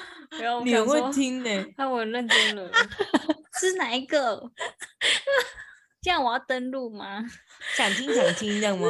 [0.63, 2.71] 你很会听呢，那我认真了。
[3.61, 4.43] 是哪一个？
[6.03, 7.25] 这样我要登录吗？
[7.75, 8.89] 想听想听这样吗？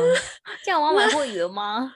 [0.64, 1.94] 这样我要买会员吗？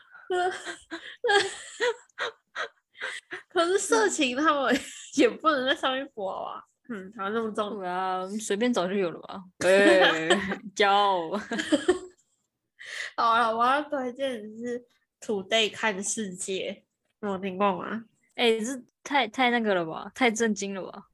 [3.48, 4.80] 可是色情他们
[5.14, 6.62] 也不能在上面播啊。
[6.88, 9.42] 嗯，好那么重啊，随便找就有了吧？
[9.58, 10.28] 对，
[10.74, 11.30] 教。
[13.16, 14.80] 好了，我要推荐的是
[15.20, 16.82] 《Today 看世界》，
[17.26, 18.04] 你有听过吗？
[18.36, 20.10] 哎、欸，这太太那个了吧？
[20.14, 21.08] 太震惊了吧？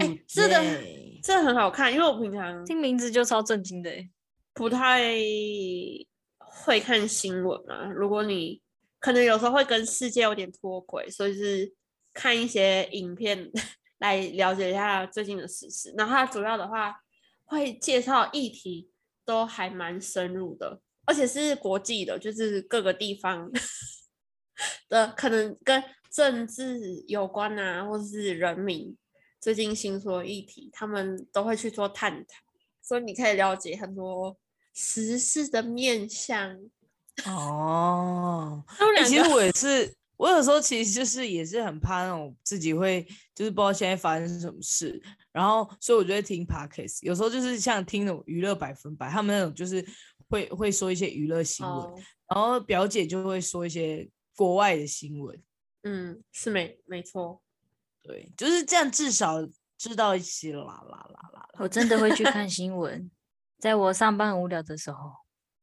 [0.00, 0.60] 欸、是的，
[1.22, 3.90] 这很好看，因为我平常听名字就超震惊的，
[4.52, 5.14] 不太
[6.38, 8.60] 会看新闻啊，如果你
[8.98, 11.72] 可能有时候会跟世界有点脱轨，所以是
[12.12, 13.50] 看一些影片
[13.98, 15.94] 来了解一下最近的时事。
[15.96, 16.94] 然后它主要的话
[17.44, 18.90] 会介绍议题
[19.24, 23.50] 都还蛮深入的，而且是国际的，就是各个地方
[24.88, 28.96] 的可能跟政治有关啊，或者是人民
[29.40, 32.34] 最近新出的议题，他们都会去做探讨，
[32.82, 34.36] 所以你可以了解很多。
[34.76, 36.58] 时事的面向
[37.26, 38.64] 哦，
[38.96, 45.00] 欸、其实我也是，我有时候其实就是也是很怕那种自己会就是不知道现在发生什么事，
[45.32, 49.84] 然后所以我就会听 Podcast，有时候就是像听那种娱乐百分百，他们那种就是
[50.28, 51.94] 会会说一些娱乐新闻，哦、
[52.28, 55.42] 然后表姐就会说一些国外的新闻，
[55.82, 57.40] 嗯，是没没错，
[58.02, 59.46] 对，就是这样，至少
[59.76, 61.48] 知道一些啦啦啦啦。
[61.58, 63.10] 我真的会去看 新闻。
[63.58, 65.10] 在我上班很无聊的时候，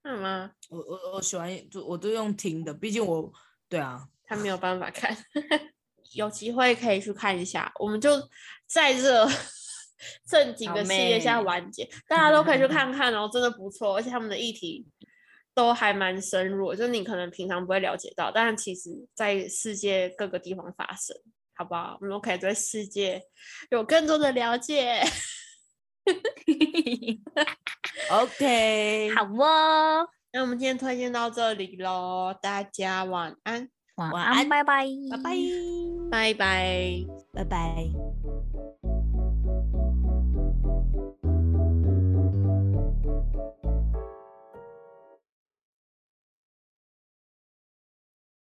[0.03, 0.51] 是吗？
[0.69, 3.31] 我我我喜欢就我都用听的，毕竟我
[3.69, 5.15] 对啊，他没有办法看，
[6.15, 7.69] 有机会可以去看一下。
[7.81, 8.11] 我们就
[8.65, 9.27] 在这
[10.25, 14.87] 正经的系列下完结，大家都可以去看看哦，真的不错，而且他们的议题
[15.53, 21.13] 都还蛮深入，就是你可能平常不会了解到，但其实在世界各个地方发生，
[21.53, 21.97] 好不好？
[21.99, 23.21] 我们都可以对世界
[23.69, 25.03] 有更多的了解。
[28.09, 35.31] OK，好哦，那我们今天推荐到这里喽，大家晚安，晚安，拜拜，拜拜，
[36.09, 38.40] 拜拜，拜拜。